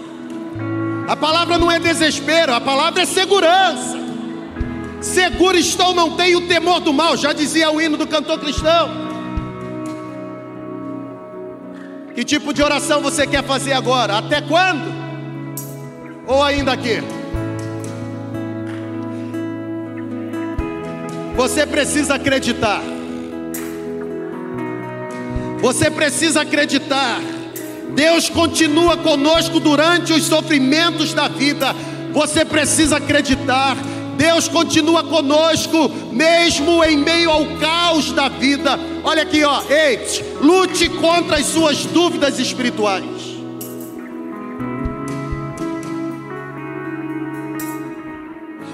A 1.11 1.15
palavra 1.17 1.57
não 1.57 1.69
é 1.69 1.77
desespero, 1.77 2.53
a 2.53 2.61
palavra 2.61 3.01
é 3.01 3.05
segurança. 3.05 3.97
Seguro 5.01 5.57
estou, 5.57 5.93
não 5.93 6.15
tenho 6.15 6.47
temor 6.47 6.79
do 6.79 6.93
mal, 6.93 7.17
já 7.17 7.33
dizia 7.33 7.69
o 7.69 7.81
hino 7.81 7.97
do 7.97 8.07
cantor 8.07 8.39
cristão. 8.39 8.89
Que 12.15 12.23
tipo 12.23 12.53
de 12.53 12.63
oração 12.63 13.01
você 13.01 13.27
quer 13.27 13.43
fazer 13.43 13.73
agora? 13.73 14.19
Até 14.19 14.39
quando? 14.39 14.89
Ou 16.25 16.41
ainda 16.41 16.71
aqui? 16.71 17.03
Você 21.35 21.67
precisa 21.67 22.15
acreditar. 22.15 22.81
Você 25.59 25.91
precisa 25.91 26.43
acreditar 26.43 27.19
Deus 27.95 28.29
continua 28.29 28.97
conosco 28.97 29.59
durante 29.59 30.13
os 30.13 30.23
sofrimentos 30.23 31.13
da 31.13 31.27
vida. 31.27 31.75
Você 32.13 32.45
precisa 32.45 32.97
acreditar. 32.97 33.75
Deus 34.17 34.47
continua 34.47 35.03
conosco 35.03 35.89
mesmo 36.11 36.83
em 36.83 36.97
meio 36.97 37.31
ao 37.31 37.45
caos 37.57 38.11
da 38.11 38.29
vida. 38.29 38.79
Olha 39.03 39.23
aqui, 39.23 39.43
ó, 39.43 39.61
ei, 39.69 39.99
lute 40.41 40.89
contra 40.89 41.37
as 41.37 41.45
suas 41.47 41.85
dúvidas 41.85 42.37
espirituais. 42.39 43.03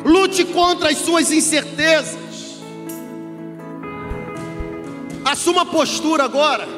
Lute 0.03 0.45
contra 0.45 0.89
as 0.89 0.97
suas 0.97 1.32
incertezas. 1.32 2.18
Assuma 5.24 5.65
postura 5.65 6.24
agora. 6.24 6.76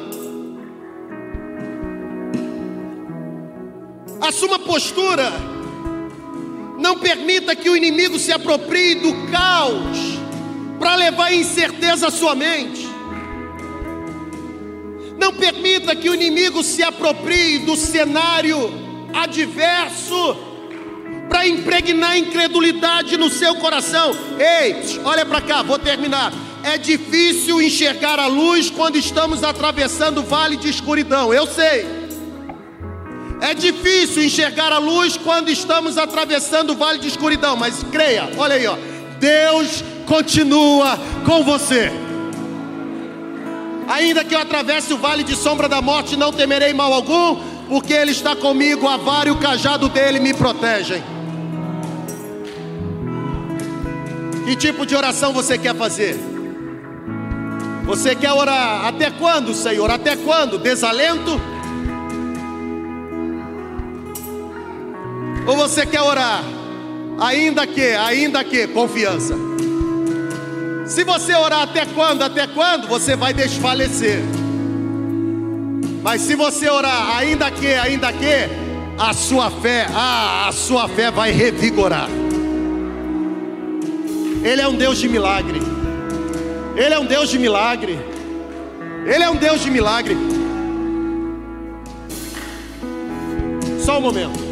Assuma 4.20 4.58
postura. 4.58 5.32
Não 6.78 6.98
permita 6.98 7.56
que 7.56 7.68
o 7.68 7.76
inimigo 7.76 8.18
se 8.18 8.32
aproprie 8.32 8.94
do 8.96 9.30
caos 9.30 10.18
para 10.78 10.96
levar 10.96 11.32
incerteza 11.32 12.08
à 12.08 12.10
sua 12.10 12.34
mente. 12.34 12.88
Não 15.18 15.32
permita 15.34 15.94
que 15.94 16.08
o 16.08 16.14
inimigo 16.14 16.62
se 16.62 16.82
aproprie 16.82 17.58
do 17.60 17.76
cenário 17.76 18.72
adverso 19.12 20.36
para 21.28 21.46
impregnar 21.46 22.16
incredulidade 22.16 23.16
no 23.16 23.28
seu 23.28 23.54
coração. 23.56 24.16
Ei, 24.38 25.00
olha 25.04 25.24
para 25.26 25.40
cá, 25.40 25.62
vou 25.62 25.78
terminar. 25.78 26.32
É 26.62 26.76
difícil 26.76 27.60
enxergar 27.60 28.18
a 28.18 28.26
luz 28.26 28.70
quando 28.70 28.96
estamos 28.96 29.42
atravessando 29.42 30.18
o 30.18 30.24
vale 30.24 30.56
de 30.56 30.68
escuridão. 30.68 31.32
Eu 31.32 31.46
sei. 31.46 31.99
É 33.40 33.54
difícil 33.54 34.24
enxergar 34.24 34.72
a 34.72 34.78
luz 34.78 35.16
quando 35.16 35.48
estamos 35.48 35.96
atravessando 35.96 36.70
o 36.70 36.76
vale 36.76 36.98
de 36.98 37.08
escuridão, 37.08 37.56
mas 37.56 37.82
creia, 37.90 38.28
olha 38.36 38.54
aí, 38.54 38.66
ó. 38.66 38.76
Deus 39.18 39.82
continua 40.06 40.98
com 41.24 41.42
você. 41.42 41.90
Ainda 43.88 44.22
que 44.24 44.34
eu 44.34 44.38
atravesse 44.38 44.92
o 44.92 44.98
vale 44.98 45.24
de 45.24 45.34
sombra 45.34 45.68
da 45.68 45.80
morte, 45.80 46.16
não 46.16 46.32
temerei 46.32 46.72
mal 46.72 46.92
algum, 46.92 47.36
porque 47.68 47.92
Ele 47.92 48.12
está 48.12 48.36
comigo, 48.36 48.86
a 48.86 48.96
vara 48.96 49.28
e 49.28 49.32
o 49.32 49.38
cajado 49.38 49.88
dele 49.88 50.20
me 50.20 50.34
protegem. 50.34 51.02
Que 54.44 54.54
tipo 54.54 54.84
de 54.84 54.94
oração 54.94 55.32
você 55.32 55.56
quer 55.56 55.74
fazer? 55.74 56.18
Você 57.84 58.14
quer 58.14 58.32
orar 58.32 58.86
até 58.86 59.10
quando, 59.10 59.54
Senhor? 59.54 59.90
Até 59.90 60.14
quando? 60.14 60.58
Desalento? 60.58 61.40
Ou 65.50 65.56
você 65.56 65.84
quer 65.84 66.00
orar? 66.00 66.44
Ainda 67.18 67.66
que, 67.66 67.82
ainda 67.82 68.44
que, 68.44 68.68
confiança. 68.68 69.34
Se 70.86 71.02
você 71.02 71.34
orar 71.34 71.62
até 71.62 71.84
quando, 71.86 72.22
até 72.22 72.46
quando, 72.46 72.86
você 72.86 73.16
vai 73.16 73.34
desfalecer. 73.34 74.20
Mas 76.04 76.20
se 76.20 76.36
você 76.36 76.70
orar 76.70 77.16
ainda 77.16 77.50
que, 77.50 77.66
ainda 77.66 78.12
que, 78.12 78.48
a 78.96 79.12
sua 79.12 79.50
fé, 79.50 79.88
ah, 79.92 80.46
a 80.46 80.52
sua 80.52 80.86
fé 80.86 81.10
vai 81.10 81.32
revigorar. 81.32 82.08
Ele 84.44 84.62
é 84.62 84.68
um 84.68 84.76
Deus 84.76 84.98
de 84.98 85.08
milagre. 85.08 85.60
Ele 86.76 86.94
é 86.94 86.98
um 87.00 87.06
Deus 87.06 87.28
de 87.28 87.40
milagre. 87.40 87.98
Ele 89.04 89.24
é 89.24 89.28
um 89.28 89.34
Deus 89.34 89.60
de 89.60 89.68
milagre. 89.68 90.16
Só 93.84 93.98
um 93.98 94.00
momento. 94.00 94.49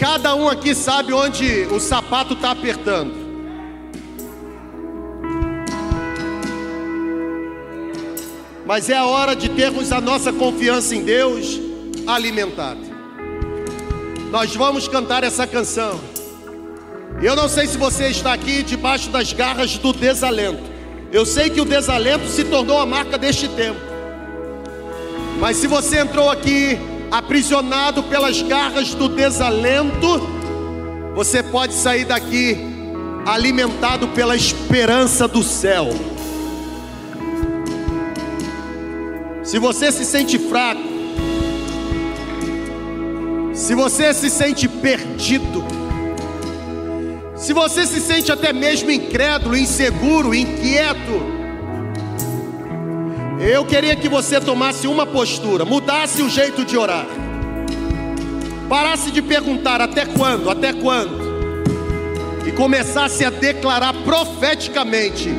Cada 0.00 0.34
um 0.34 0.48
aqui 0.48 0.74
sabe 0.74 1.12
onde 1.12 1.68
o 1.70 1.78
sapato 1.78 2.32
está 2.32 2.52
apertando. 2.52 3.12
Mas 8.64 8.88
é 8.88 8.96
a 8.96 9.04
hora 9.04 9.36
de 9.36 9.50
termos 9.50 9.92
a 9.92 10.00
nossa 10.00 10.32
confiança 10.32 10.96
em 10.96 11.02
Deus 11.02 11.60
alimentada. 12.06 12.80
Nós 14.30 14.56
vamos 14.56 14.88
cantar 14.88 15.22
essa 15.22 15.46
canção. 15.46 16.00
Eu 17.22 17.36
não 17.36 17.46
sei 17.46 17.66
se 17.66 17.76
você 17.76 18.08
está 18.08 18.32
aqui 18.32 18.62
debaixo 18.62 19.10
das 19.10 19.34
garras 19.34 19.76
do 19.76 19.92
desalento. 19.92 20.62
Eu 21.12 21.26
sei 21.26 21.50
que 21.50 21.60
o 21.60 21.64
desalento 21.66 22.26
se 22.26 22.44
tornou 22.44 22.78
a 22.78 22.86
marca 22.86 23.18
deste 23.18 23.48
tempo. 23.48 23.80
Mas 25.38 25.58
se 25.58 25.66
você 25.66 25.98
entrou 25.98 26.30
aqui 26.30 26.78
aprisionado 27.10 28.02
pelas 28.04 28.40
garras 28.42 28.94
do 28.94 29.08
desalento, 29.08 30.20
você 31.14 31.42
pode 31.42 31.74
sair 31.74 32.04
daqui 32.04 32.56
alimentado 33.26 34.08
pela 34.08 34.36
esperança 34.36 35.26
do 35.26 35.42
céu. 35.42 35.88
Se 39.42 39.58
você 39.58 39.90
se 39.90 40.04
sente 40.04 40.38
fraco, 40.38 40.80
se 43.52 43.74
você 43.74 44.14
se 44.14 44.30
sente 44.30 44.68
perdido, 44.68 45.64
se 47.34 47.52
você 47.52 47.86
se 47.86 48.00
sente 48.00 48.30
até 48.30 48.52
mesmo 48.52 48.90
incrédulo, 48.90 49.56
inseguro, 49.56 50.34
inquieto, 50.34 51.39
eu 53.40 53.64
queria 53.64 53.96
que 53.96 54.08
você 54.08 54.38
tomasse 54.38 54.86
uma 54.86 55.06
postura, 55.06 55.64
mudasse 55.64 56.22
o 56.22 56.28
jeito 56.28 56.62
de 56.62 56.76
orar, 56.76 57.06
parasse 58.68 59.10
de 59.10 59.22
perguntar 59.22 59.80
até 59.80 60.04
quando, 60.04 60.50
até 60.50 60.74
quando, 60.74 61.18
e 62.46 62.52
começasse 62.52 63.24
a 63.24 63.30
declarar 63.30 63.94
profeticamente: 64.04 65.30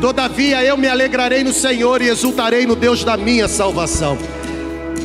Todavia 0.00 0.64
eu 0.64 0.76
me 0.78 0.88
alegrarei 0.88 1.44
no 1.44 1.52
Senhor 1.52 2.00
e 2.00 2.08
exultarei 2.08 2.66
no 2.66 2.74
Deus 2.74 3.04
da 3.04 3.16
minha 3.16 3.46
salvação. 3.46 4.16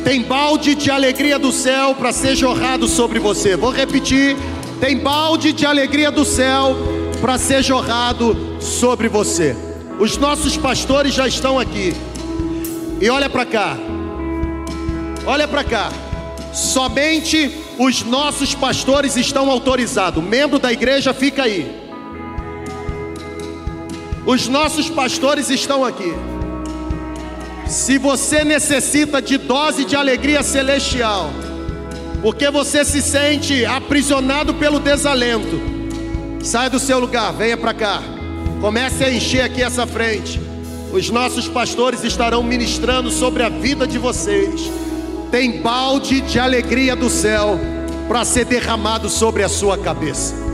Tem 0.02 0.22
balde 0.22 0.74
de 0.74 0.90
alegria 0.90 1.38
do 1.38 1.52
céu 1.52 1.94
para 1.94 2.10
ser 2.10 2.34
jorrado 2.34 2.88
sobre 2.88 3.18
você. 3.18 3.54
Vou 3.54 3.70
repetir: 3.70 4.34
tem 4.80 4.96
balde 4.96 5.52
de 5.52 5.66
alegria 5.66 6.10
do 6.10 6.24
céu 6.24 6.74
para 7.20 7.36
ser 7.36 7.62
jorrado 7.62 8.56
sobre 8.60 9.08
você. 9.08 9.54
Os 9.98 10.16
nossos 10.16 10.56
pastores 10.56 11.12
já 11.12 11.28
estão 11.28 11.58
aqui. 11.58 11.94
E 13.00 13.08
olha 13.08 13.30
para 13.30 13.46
cá. 13.46 13.76
Olha 15.24 15.48
para 15.48 15.64
cá. 15.64 15.90
Somente 16.52 17.50
os 17.78 18.02
nossos 18.02 18.54
pastores 18.54 19.16
estão 19.16 19.50
autorizados. 19.50 20.22
Membro 20.22 20.58
da 20.58 20.70
igreja 20.70 21.14
fica 21.14 21.44
aí. 21.44 21.80
Os 24.26 24.48
nossos 24.48 24.90
pastores 24.90 25.48
estão 25.48 25.82
aqui. 25.82 26.12
Se 27.66 27.96
você 27.96 28.44
necessita 28.44 29.22
de 29.22 29.38
dose 29.38 29.84
de 29.84 29.96
alegria 29.96 30.42
celestial, 30.42 31.30
porque 32.20 32.50
você 32.50 32.84
se 32.84 33.00
sente 33.00 33.64
aprisionado 33.64 34.52
pelo 34.54 34.78
desalento, 34.78 35.58
saia 36.42 36.68
do 36.68 36.78
seu 36.78 36.98
lugar, 36.98 37.32
venha 37.32 37.56
para 37.56 37.72
cá. 37.72 38.02
Comece 38.60 39.04
a 39.04 39.10
encher 39.10 39.42
aqui 39.42 39.62
essa 39.62 39.86
frente. 39.86 40.49
Os 40.92 41.08
nossos 41.08 41.46
pastores 41.46 42.02
estarão 42.02 42.42
ministrando 42.42 43.10
sobre 43.10 43.42
a 43.42 43.48
vida 43.48 43.86
de 43.86 43.98
vocês. 43.98 44.70
Tem 45.30 45.62
balde 45.62 46.20
de 46.20 46.38
alegria 46.38 46.96
do 46.96 47.08
céu 47.08 47.58
para 48.08 48.24
ser 48.24 48.44
derramado 48.44 49.08
sobre 49.08 49.44
a 49.44 49.48
sua 49.48 49.78
cabeça. 49.78 50.49